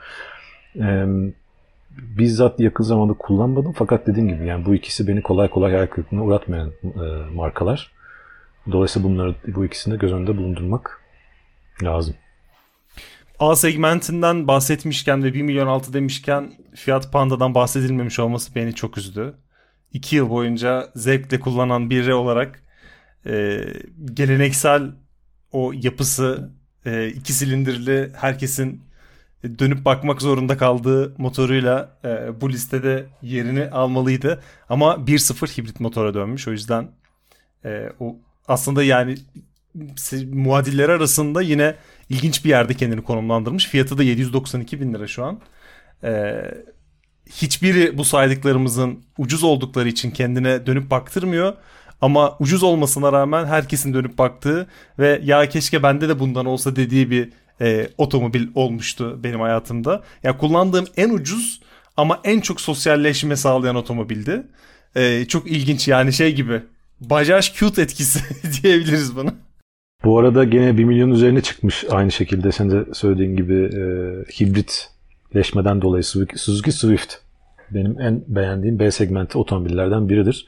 Eee 0.75 1.07
bizzat 1.99 2.61
yakın 2.61 2.85
zamanda 2.85 3.13
kullanmadım 3.13 3.73
fakat 3.73 4.07
dediğim 4.07 4.29
gibi 4.29 4.47
yani 4.47 4.67
bu 4.67 4.75
ikisi 4.75 5.09
beni 5.09 5.23
kolay 5.23 5.51
kolay 5.51 5.73
hayal 5.73 5.87
kırıklığına 5.87 6.25
uğratmayan 6.25 6.69
e, 6.85 7.35
markalar. 7.35 7.93
Dolayısıyla 8.73 9.09
bunları 9.09 9.35
bu 9.47 9.65
ikisini 9.65 9.95
de 9.95 9.97
göz 9.97 10.13
önünde 10.13 10.37
bulundurmak 10.37 11.01
lazım. 11.83 12.15
A 13.39 13.57
segmentinden 13.57 14.49
bahsetmişken 14.49 15.25
ve 15.25 15.35
1 15.35 15.43
milyon 15.43 15.67
altı 15.67 15.93
demişken 15.93 16.53
Fiat 16.75 17.13
Panda'dan 17.13 17.55
bahsedilmemiş 17.55 18.19
olması 18.19 18.55
beni 18.55 18.75
çok 18.75 18.99
üzdü. 18.99 19.35
2 19.93 20.17
yıl 20.17 20.31
boyunca 20.31 20.91
zevkle 20.97 21.41
kullanan 21.41 21.91
biri 21.91 22.15
olarak 22.15 22.63
e, 23.27 23.61
geleneksel 24.15 24.93
o 25.53 25.73
yapısı 25.73 26.51
e, 26.87 27.09
iki 27.09 27.33
silindirli 27.33 28.13
herkesin 28.17 28.83
dönüp 29.59 29.85
bakmak 29.85 30.23
zorunda 30.23 30.57
kaldığı 30.57 31.15
motoruyla 31.19 31.99
e, 32.05 32.41
bu 32.41 32.51
listede 32.51 33.07
yerini 33.23 33.71
almalıydı. 33.71 34.43
Ama 34.69 34.95
1.0 34.95 35.59
hibrit 35.59 35.81
motora 35.81 36.15
dönmüş. 36.15 36.49
O 36.49 36.53
yüzden 36.53 36.89
e, 37.65 37.93
o 38.01 38.17
aslında 38.49 38.83
yani 38.85 39.17
muadilleri 40.33 40.93
arasında 40.93 41.43
yine 41.43 41.75
ilginç 42.09 42.45
bir 42.45 42.51
yerde 42.51 42.75
kendini 42.75 43.03
konumlandırmış. 43.03 43.67
Fiyatı 43.67 43.99
da 43.99 44.03
792 44.03 44.81
bin 44.81 44.95
lira 44.95 45.07
şu 45.07 45.25
an. 45.25 45.41
E, 46.05 46.35
hiçbiri 47.31 47.99
bu 47.99 48.05
saydıklarımızın 48.05 49.05
ucuz 49.19 49.45
oldukları 49.45 49.89
için 49.89 50.11
kendine 50.11 50.67
dönüp 50.67 50.91
baktırmıyor. 50.91 51.55
Ama 52.01 52.37
ucuz 52.39 52.63
olmasına 52.63 53.13
rağmen 53.13 53.47
herkesin 53.47 53.95
dönüp 53.95 54.19
baktığı 54.19 54.67
ve 54.99 55.21
ya 55.25 55.49
keşke 55.49 55.83
bende 55.83 56.09
de 56.09 56.19
bundan 56.19 56.47
olsa 56.47 56.77
dediği 56.77 57.11
bir 57.11 57.33
e, 57.61 57.89
otomobil 57.99 58.49
olmuştu 58.55 59.21
benim 59.25 59.41
hayatımda. 59.41 59.91
Ya 59.93 60.03
yani 60.23 60.39
kullandığım 60.39 60.87
en 60.97 61.11
ucuz 61.11 61.61
ama 61.97 62.21
en 62.25 62.41
çok 62.41 62.61
sosyalleşme 62.61 63.37
sağlayan 63.37 63.77
otomobildi. 63.77 64.47
E, 64.97 65.25
çok 65.25 65.51
ilginç 65.51 65.89
yani 65.89 66.13
şey 66.13 66.35
gibi. 66.35 66.63
Bajaj 67.01 67.55
cute 67.55 67.83
etkisi 67.83 68.21
diyebiliriz 68.63 69.17
buna. 69.17 69.35
Bu 70.05 70.19
arada 70.19 70.45
gene 70.45 70.79
1 70.79 70.85
milyon 70.85 71.11
üzerine 71.11 71.41
çıkmış 71.41 71.85
aynı 71.91 72.13
şekilde 72.13 72.53
sen 72.53 72.71
de 72.71 72.95
söylediğin 72.95 73.37
gibi 73.37 73.55
e, 73.55 73.83
hibritleşmeden 74.41 75.83
dolayı 75.83 76.05
Suzuki 76.37 76.73
Swift 76.73 77.15
benim 77.71 78.01
en 78.01 78.25
beğendiğim 78.29 78.79
B 78.79 78.91
segmenti 78.91 79.39
otomobillerden 79.39 80.09
biridir. 80.09 80.47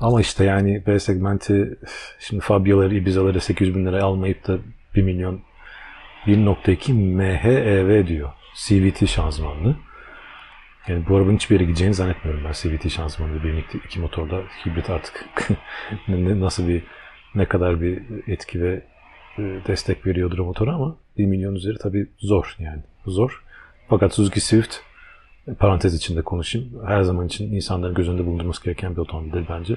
Ama 0.00 0.20
işte 0.20 0.44
yani 0.44 0.82
B 0.86 0.98
segmenti 0.98 1.78
şimdi 2.20 2.44
Fabia'ları, 2.44 2.94
Ibiza'ları 2.94 3.40
800 3.40 3.74
bin 3.74 3.86
liraya 3.86 4.04
almayıp 4.04 4.46
da 4.46 4.58
1 4.94 5.02
milyon 5.02 5.40
1.2 6.26 6.92
MHEV 6.92 8.06
diyor. 8.06 8.32
CVT 8.54 9.08
şanzımanlı. 9.08 9.76
Yani 10.88 11.04
bu 11.08 11.16
arabanın 11.16 11.36
hiçbir 11.36 11.54
yere 11.54 11.64
gideceğini 11.64 11.94
zannetmiyorum 11.94 12.44
ben 12.44 12.52
CVT 12.52 12.90
şanzımanlı. 12.90 13.42
Bir 13.44 13.64
iki 13.84 14.00
motorda 14.00 14.42
hibrit 14.66 14.90
artık 14.90 15.26
nasıl 16.08 16.68
bir 16.68 16.82
ne 17.34 17.46
kadar 17.46 17.80
bir 17.80 18.02
etki 18.26 18.62
ve 18.62 18.82
e, 19.38 19.42
destek 19.42 20.06
veriyordur 20.06 20.38
o 20.38 20.44
motora 20.44 20.74
ama 20.74 20.96
1 21.18 21.26
milyon 21.26 21.54
üzeri 21.54 21.78
tabii 21.78 22.06
zor 22.18 22.56
yani. 22.58 22.82
Zor. 23.06 23.42
Fakat 23.88 24.14
Suzuki 24.14 24.40
Swift 24.40 24.76
parantez 25.58 25.94
içinde 25.94 26.22
konuşayım. 26.22 26.68
Her 26.86 27.02
zaman 27.02 27.26
için 27.26 27.52
insanların 27.54 27.94
gözünde 27.94 28.26
bulundurması 28.26 28.64
gereken 28.64 28.92
bir 28.92 29.00
otomobildir 29.00 29.48
bence. 29.48 29.76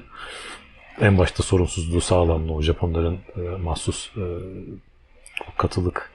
En 1.00 1.18
başta 1.18 1.42
sorunsuzluğu, 1.42 2.00
sağlamlığı, 2.00 2.62
Japonların 2.62 3.18
e, 3.36 3.40
mahsus 3.40 4.10
e, 4.16 4.24
katılık 5.58 6.10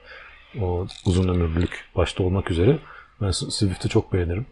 o 0.60 0.86
uzun 1.06 1.28
ömürlülük 1.28 1.84
başta 1.96 2.22
olmak 2.22 2.50
üzere 2.50 2.78
ben 3.20 3.30
Swift'i 3.30 3.88
çok 3.88 4.12
beğenirim. 4.12 4.46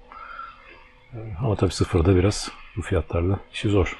Ama 1.40 1.56
tabii 1.56 1.72
sıfırda 1.72 2.16
biraz 2.16 2.50
bu 2.76 2.82
fiyatlarla 2.82 3.40
işi 3.52 3.68
zor. 3.68 3.96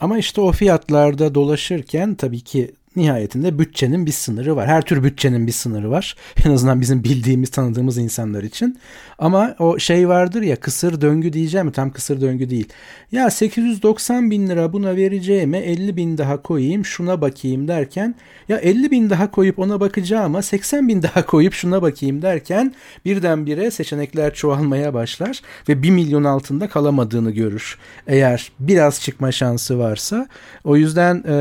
Ama 0.00 0.18
işte 0.18 0.40
o 0.40 0.52
fiyatlarda 0.52 1.34
dolaşırken 1.34 2.14
tabii 2.14 2.40
ki 2.40 2.74
nihayetinde 2.96 3.58
bütçenin 3.58 4.06
bir 4.06 4.12
sınırı 4.12 4.56
var. 4.56 4.68
Her 4.68 4.82
tür 4.82 5.04
bütçenin 5.04 5.46
bir 5.46 5.52
sınırı 5.52 5.90
var. 5.90 6.16
En 6.46 6.50
azından 6.50 6.80
bizim 6.80 7.04
bildiğimiz, 7.04 7.50
tanıdığımız 7.50 7.98
insanlar 7.98 8.42
için. 8.42 8.78
Ama 9.18 9.54
o 9.58 9.78
şey 9.78 10.08
vardır 10.08 10.42
ya 10.42 10.56
kısır 10.56 11.00
döngü 11.00 11.32
diyeceğim 11.32 11.66
mi? 11.66 11.72
Tam 11.72 11.90
kısır 11.90 12.20
döngü 12.20 12.50
değil. 12.50 12.68
Ya 13.12 13.30
890 13.30 14.30
bin 14.30 14.48
lira 14.48 14.72
buna 14.72 14.96
vereceğime 14.96 15.58
50 15.58 15.96
bin 15.96 16.18
daha 16.18 16.42
koyayım 16.42 16.84
şuna 16.84 17.20
bakayım 17.20 17.68
derken 17.68 18.14
ya 18.48 18.56
50 18.58 18.90
bin 18.90 19.10
daha 19.10 19.30
koyup 19.30 19.58
ona 19.58 19.80
bakacağıma 19.80 20.42
80 20.42 20.88
bin 20.88 21.02
daha 21.02 21.26
koyup 21.26 21.52
şuna 21.52 21.82
bakayım 21.82 22.22
derken 22.22 22.74
birdenbire 23.04 23.70
seçenekler 23.70 24.34
çoğalmaya 24.34 24.94
başlar 24.94 25.40
ve 25.68 25.82
1 25.82 25.90
milyon 25.90 26.24
altında 26.24 26.68
kalamadığını 26.68 27.30
görür. 27.30 27.78
Eğer 28.06 28.52
biraz 28.60 29.00
çıkma 29.00 29.32
şansı 29.32 29.78
varsa. 29.78 30.28
O 30.64 30.76
yüzden 30.76 31.24
e, 31.28 31.32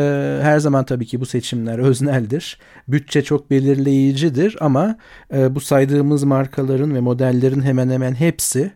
her 0.43 0.59
zaman 0.59 0.85
tabii 0.85 1.05
ki 1.05 1.21
bu 1.21 1.25
seçimler 1.39 1.79
özneldir. 1.79 2.59
Bütçe 2.87 3.21
çok 3.21 3.51
belirleyicidir 3.51 4.57
ama 4.59 4.97
e, 5.33 5.55
bu 5.55 5.59
saydığımız 5.61 6.23
markaların 6.23 6.95
ve 6.95 6.99
modellerin 6.99 7.61
hemen 7.61 7.89
hemen 7.89 8.13
hepsi 8.13 8.71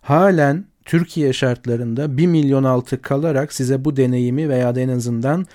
halen 0.00 0.64
Türkiye 0.84 1.32
şartlarında 1.32 2.16
1 2.16 2.26
milyon 2.26 2.64
altı 2.64 3.02
kalarak 3.02 3.52
size 3.52 3.84
bu 3.84 3.96
deneyimi 3.96 4.48
veya 4.48 4.74
da 4.74 4.80
en 4.80 4.88
azından 4.88 5.46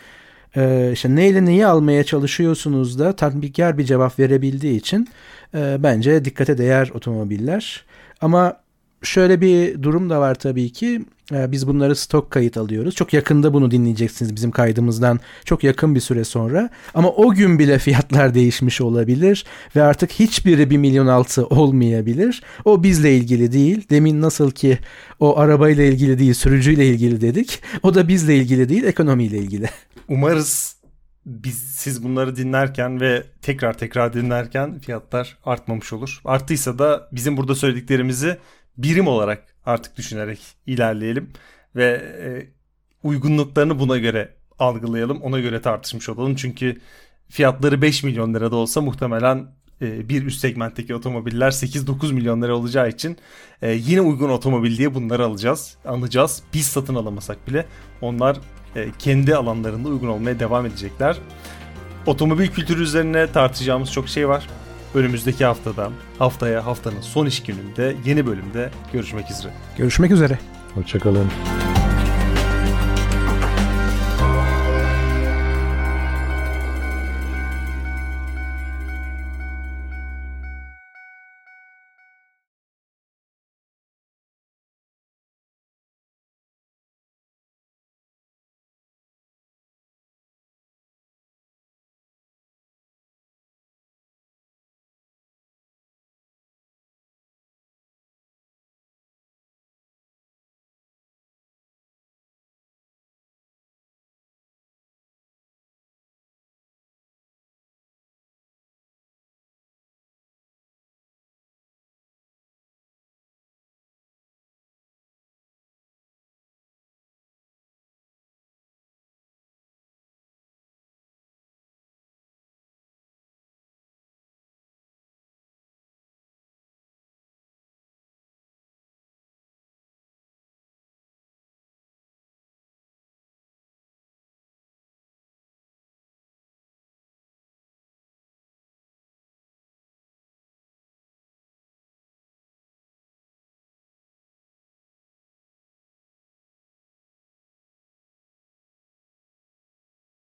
e, 0.55 0.89
işte 0.93 1.15
neyle 1.15 1.45
neyi 1.45 1.65
almaya 1.65 2.03
çalışıyorsunuz 2.03 2.99
da 2.99 3.15
tatmikkar 3.15 3.77
bir 3.77 3.83
cevap 3.83 4.19
verebildiği 4.19 4.79
için 4.79 5.07
e, 5.53 5.77
bence 5.79 6.25
dikkate 6.25 6.57
değer 6.57 6.91
otomobiller. 6.93 7.85
Ama 8.21 8.57
şöyle 9.03 9.41
bir 9.41 9.83
durum 9.83 10.09
da 10.09 10.19
var 10.19 10.35
tabii 10.35 10.69
ki. 10.69 11.01
Ee, 11.33 11.51
biz 11.51 11.67
bunları 11.67 11.95
stok 11.95 12.31
kayıt 12.31 12.57
alıyoruz. 12.57 12.95
Çok 12.95 13.13
yakında 13.13 13.53
bunu 13.53 13.71
dinleyeceksiniz 13.71 14.35
bizim 14.35 14.51
kaydımızdan 14.51 15.19
çok 15.45 15.63
yakın 15.63 15.95
bir 15.95 15.99
süre 15.99 16.23
sonra. 16.23 16.69
Ama 16.93 17.09
o 17.09 17.33
gün 17.33 17.59
bile 17.59 17.79
fiyatlar 17.79 18.33
değişmiş 18.33 18.81
olabilir 18.81 19.45
ve 19.75 19.83
artık 19.83 20.11
hiçbiri 20.11 20.69
1 20.69 20.77
milyon 20.77 21.07
altı 21.07 21.45
olmayabilir. 21.45 22.43
O 22.65 22.83
bizle 22.83 23.15
ilgili 23.15 23.51
değil. 23.51 23.89
Demin 23.89 24.21
nasıl 24.21 24.51
ki 24.51 24.77
o 25.19 25.37
arabayla 25.37 25.83
ilgili 25.83 26.19
değil 26.19 26.33
sürücüyle 26.33 26.87
ilgili 26.87 27.21
dedik. 27.21 27.61
O 27.83 27.95
da 27.95 28.07
bizle 28.07 28.35
ilgili 28.35 28.69
değil 28.69 28.83
ekonomiyle 28.83 29.37
ilgili. 29.37 29.69
Umarız 30.07 30.75
biz 31.25 31.57
siz 31.57 32.03
bunları 32.03 32.35
dinlerken 32.35 33.01
ve 33.01 33.23
tekrar 33.41 33.77
tekrar 33.77 34.13
dinlerken 34.13 34.79
fiyatlar 34.79 35.37
artmamış 35.45 35.93
olur. 35.93 36.21
Arttıysa 36.25 36.79
da 36.79 37.09
bizim 37.11 37.37
burada 37.37 37.55
söylediklerimizi 37.55 38.37
birim 38.77 39.07
olarak 39.07 39.50
artık 39.65 39.97
düşünerek 39.97 40.39
ilerleyelim 40.67 41.29
ve 41.75 41.85
e, 42.21 42.29
uygunluklarını 43.03 43.79
buna 43.79 43.97
göre 43.97 44.33
algılayalım. 44.59 45.21
Ona 45.21 45.39
göre 45.39 45.61
tartışmış 45.61 46.09
olalım. 46.09 46.35
Çünkü 46.35 46.81
fiyatları 47.29 47.81
5 47.81 48.03
milyon 48.03 48.33
lirada 48.33 48.55
olsa 48.55 48.81
muhtemelen 48.81 49.47
e, 49.81 50.09
bir 50.09 50.25
üst 50.25 50.39
segmentteki 50.39 50.95
otomobiller 50.95 51.51
8-9 51.51 52.13
milyon 52.13 52.41
lira 52.41 52.55
olacağı 52.55 52.89
için 52.89 53.17
e, 53.61 53.71
yine 53.71 54.01
uygun 54.01 54.29
otomobil 54.29 54.77
diye 54.77 54.95
bunları 54.95 55.25
alacağız. 55.25 55.77
Alacağız. 55.85 56.43
Biz 56.53 56.65
satın 56.65 56.95
alamasak 56.95 57.47
bile 57.47 57.65
onlar 58.01 58.37
kendi 58.99 59.35
alanlarında 59.35 59.89
uygun 59.89 60.07
olmaya 60.07 60.39
devam 60.39 60.65
edecekler. 60.65 61.17
Otomobil 62.05 62.47
kültürü 62.47 62.83
üzerine 62.83 63.31
tartışacağımız 63.31 63.91
çok 63.91 64.09
şey 64.09 64.27
var. 64.27 64.47
Önümüzdeki 64.95 65.45
haftada, 65.45 65.89
haftaya 66.19 66.65
haftanın 66.65 67.01
son 67.01 67.25
iş 67.25 67.43
gününde 67.43 67.95
yeni 68.05 68.25
bölümde 68.25 68.69
görüşmek 68.93 69.31
üzere. 69.31 69.53
Görüşmek 69.77 70.11
üzere. 70.11 70.39
Hoşçakalın. 70.75 71.27